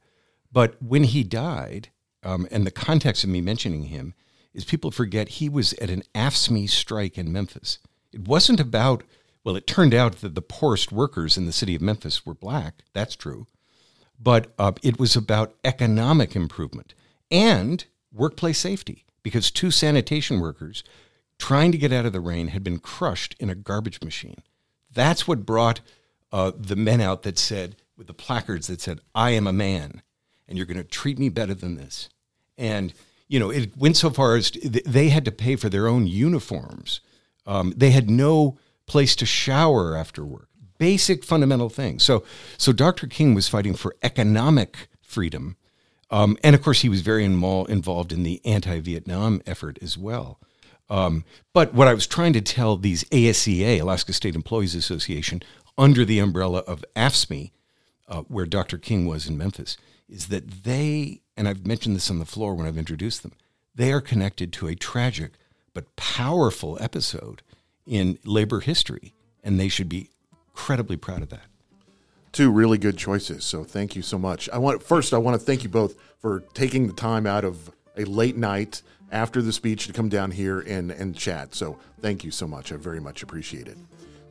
But 0.52 0.82
when 0.82 1.06
he 1.06 1.24
died, 1.24 1.90
um, 2.24 2.48
and 2.52 2.66
the 2.66 2.72
context 2.72 3.24
of 3.24 3.30
me 3.30 3.42
mentioning 3.42 3.86
him 3.86 4.14
is 4.54 4.66
people 4.66 4.92
forget 4.92 5.30
he 5.30 5.50
was 5.50 5.74
at 5.74 5.90
an 5.90 6.04
AFSCME 6.14 6.70
strike 6.70 7.18
in 7.18 7.32
Memphis. 7.32 7.80
It 8.12 8.28
wasn't 8.28 8.60
about, 8.60 9.04
well, 9.44 9.56
it 9.56 9.66
turned 9.66 9.94
out 9.94 10.18
that 10.18 10.36
the 10.36 10.42
poorest 10.42 10.92
workers 10.92 11.38
in 11.38 11.46
the 11.46 11.54
city 11.54 11.76
of 11.76 11.82
Memphis 11.82 12.26
were 12.26 12.34
black. 12.34 12.84
That's 12.94 13.16
true. 13.16 13.48
But 14.20 14.54
uh, 14.60 14.74
it 14.84 15.00
was 15.00 15.16
about 15.16 15.56
economic 15.64 16.36
improvement 16.36 16.94
and 17.32 17.86
workplace 18.12 18.60
safety 18.60 19.06
because 19.24 19.52
two 19.52 19.72
sanitation 19.72 20.40
workers 20.40 20.84
trying 21.38 21.72
to 21.72 21.78
get 21.78 21.92
out 21.92 22.06
of 22.06 22.14
the 22.14 22.20
rain 22.20 22.50
had 22.50 22.64
been 22.64 22.80
crushed 22.80 23.36
in 23.40 23.50
a 23.50 23.56
garbage 23.56 24.02
machine. 24.04 24.44
That's 24.94 25.28
what 25.28 25.46
brought 25.46 25.82
uh, 26.32 26.52
the 26.56 26.76
men 26.76 27.02
out 27.02 27.24
that 27.24 27.40
said, 27.40 27.76
with 27.98 28.08
the 28.08 28.14
placards 28.14 28.68
that 28.68 28.82
said, 28.82 29.00
I 29.14 29.32
am 29.32 29.48
a 29.48 29.54
man, 29.54 30.02
and 30.48 30.58
you're 30.58 30.68
going 30.68 30.78
to 30.78 30.84
treat 30.84 31.20
me 31.20 31.30
better 31.30 31.54
than 31.54 31.76
this. 31.76 32.10
And, 32.58 32.94
you 33.28 33.40
know, 33.40 33.50
it 33.50 33.76
went 33.78 33.98
so 33.98 34.10
far 34.10 34.36
as 34.36 34.52
to, 34.52 34.70
they 34.70 35.10
had 35.10 35.26
to 35.26 35.32
pay 35.32 35.56
for 35.56 35.70
their 35.70 35.88
own 35.88 36.08
uniforms. 36.08 37.02
Um, 37.46 37.74
they 37.76 37.92
had 37.92 38.10
no 38.10 38.58
place 38.86 39.16
to 39.18 39.26
shower 39.26 39.96
after 39.96 40.26
work. 40.26 40.50
Basic 40.78 41.24
fundamental 41.24 41.70
things. 41.70 42.04
So, 42.04 42.24
so 42.58 42.72
Dr. 42.72 43.08
King 43.08 43.34
was 43.34 43.48
fighting 43.48 43.76
for 43.76 43.96
economic 44.04 44.90
freedom 45.02 45.58
um, 46.12 46.38
and 46.43 46.54
of 46.54 46.62
course, 46.62 46.82
he 46.82 46.89
was 46.89 47.02
very 47.02 47.24
involved 47.24 48.12
in 48.12 48.24
the 48.24 48.41
anti 48.45 48.80
Vietnam 48.82 49.41
effort 49.47 49.80
as 49.82 49.97
well. 49.97 50.39
Um, 50.89 51.24
but 51.54 51.74
what 51.74 51.88
I 51.88 51.93
was 51.93 52.06
trying 52.06 52.34
to 52.34 52.41
tell 52.41 52.76
these 52.76 53.06
ASEA, 53.06 53.80
Alaska 53.80 54.12
State 54.12 54.36
Employees 54.36 54.76
Association, 54.76 55.41
under 55.78 56.04
the 56.04 56.19
umbrella 56.19 56.60
of 56.67 56.84
AFSCME, 56.97 57.52
uh, 58.10 58.21
where 58.24 58.45
Dr. 58.45 58.78
King 58.78 59.06
was 59.06 59.26
in 59.26 59.38
Memphis, 59.38 59.78
is 60.10 60.28
that 60.28 60.63
they, 60.65 61.21
and 61.38 61.47
I've 61.47 61.65
mentioned 61.65 61.95
this 61.95 62.12
on 62.12 62.19
the 62.19 62.26
floor 62.26 62.54
when 62.54 62.67
I've 62.67 62.78
introduced 62.78 63.24
them, 63.24 63.32
they 63.74 63.93
are 63.93 64.02
connected 64.02 64.52
to 64.54 64.67
a 64.67 64.76
tragic 64.76 65.32
but 65.74 65.95
powerful 65.95 66.78
episode 66.82 67.41
in 67.86 68.19
labor 68.26 68.60
history, 68.60 69.13
and 69.41 69.58
they 69.58 69.69
should 69.69 69.88
be 69.88 70.10
incredibly 70.50 70.97
proud 70.97 71.21
of 71.21 71.30
that 71.30 71.51
two 72.32 72.52
really 72.52 72.78
good 72.78 72.98
choices. 72.98 73.44
So 73.44 73.63
thank 73.63 73.96
you 73.96 74.02
so 74.02 74.17
much. 74.17 74.50
I 74.50 74.58
want 74.58 74.84
first 74.84 75.13
I 75.13 75.17
want 75.17 75.39
to 75.39 75.46
thank 75.46 75.63
you 75.63 75.70
both 75.70 75.96
for 76.20 76.41
taking 76.54 76.88
the 76.88 76.94
time 76.94 77.26
out 77.26 77.44
of 77.44 77.72
a 77.98 78.06
late 78.06 78.38
night 78.38 78.82
after 79.12 79.41
the 79.41 79.52
speech 79.52 79.88
to 79.88 79.94
come 79.94 80.10
down 80.10 80.32
here 80.32 80.60
and 80.60 80.91
and 80.91 81.15
chat. 81.15 81.56
So 81.56 81.78
thank 82.00 82.24
you 82.24 82.32
so 82.32 82.48
much. 82.48 82.72
I 82.72 82.78
very 82.78 83.00
much 83.00 83.24
appreciate 83.24 83.67
it. 83.67 83.78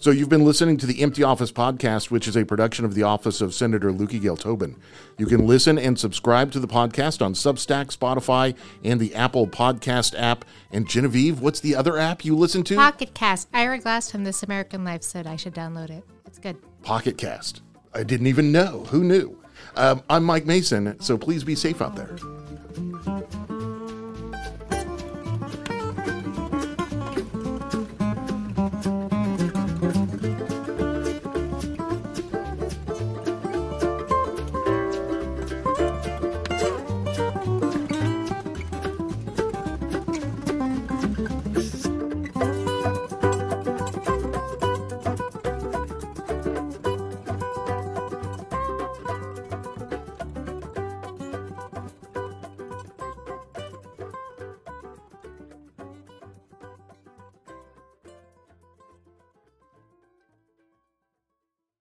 So 0.01 0.11
you've 0.11 0.31
been 0.31 0.47
listening 0.47 0.79
to 0.79 0.87
the 0.87 1.03
Empty 1.03 1.23
Office 1.23 1.53
podcast, 1.53 2.11
which 2.11 2.27
is 2.27 2.35
a 2.35 2.47
production 2.47 2.87
of 2.87 2.95
the 2.95 3.03
office 3.03 3.43
of 3.43 3.53
Senator 3.53 3.93
Löki 3.93 4.19
Gale 4.19 4.35
Tobin. 4.35 4.75
You 5.19 5.27
can 5.27 5.47
listen 5.47 5.79
and 5.79 5.99
subscribe 5.99 6.53
to 6.53 6.59
the 6.59 6.67
podcast 6.67 7.21
on 7.21 7.35
Substack, 7.35 7.95
Spotify, 7.95 8.57
and 8.83 8.99
the 8.99 9.15
Apple 9.15 9.47
Podcast 9.47 10.19
app. 10.19 10.47
And 10.73 10.89
Genevieve, 10.89 11.43
what's 11.43 11.61
the 11.61 11.77
other 11.77 11.99
app 11.99 12.25
you 12.25 12.35
listen 12.35 12.63
to? 12.65 12.77
Pocket 12.77 13.13
Cast. 13.13 13.49
Ira 13.53 13.79
Glass 13.79 14.11
from 14.11 14.25
This 14.25 14.43
American 14.43 14.85
Life 14.85 15.03
said 15.03 15.27
I 15.27 15.37
should 15.37 15.55
download 15.55 15.91
it. 15.91 16.03
It's 16.25 16.39
good. 16.39 16.57
Pocket 16.83 17.19
Cast. 17.19 17.61
I 17.93 18.03
didn't 18.05 18.29
even 18.29 18.53
know. 18.53 18.85
Who 18.91 19.03
knew? 19.03 19.37
Um, 19.77 20.03
I'm 20.09 20.25
Mike 20.25 20.47
Mason, 20.47 20.99
so 21.01 21.19
please 21.19 21.45
be 21.45 21.55
safe 21.55 21.83
out 21.83 21.97
there. 21.97 22.17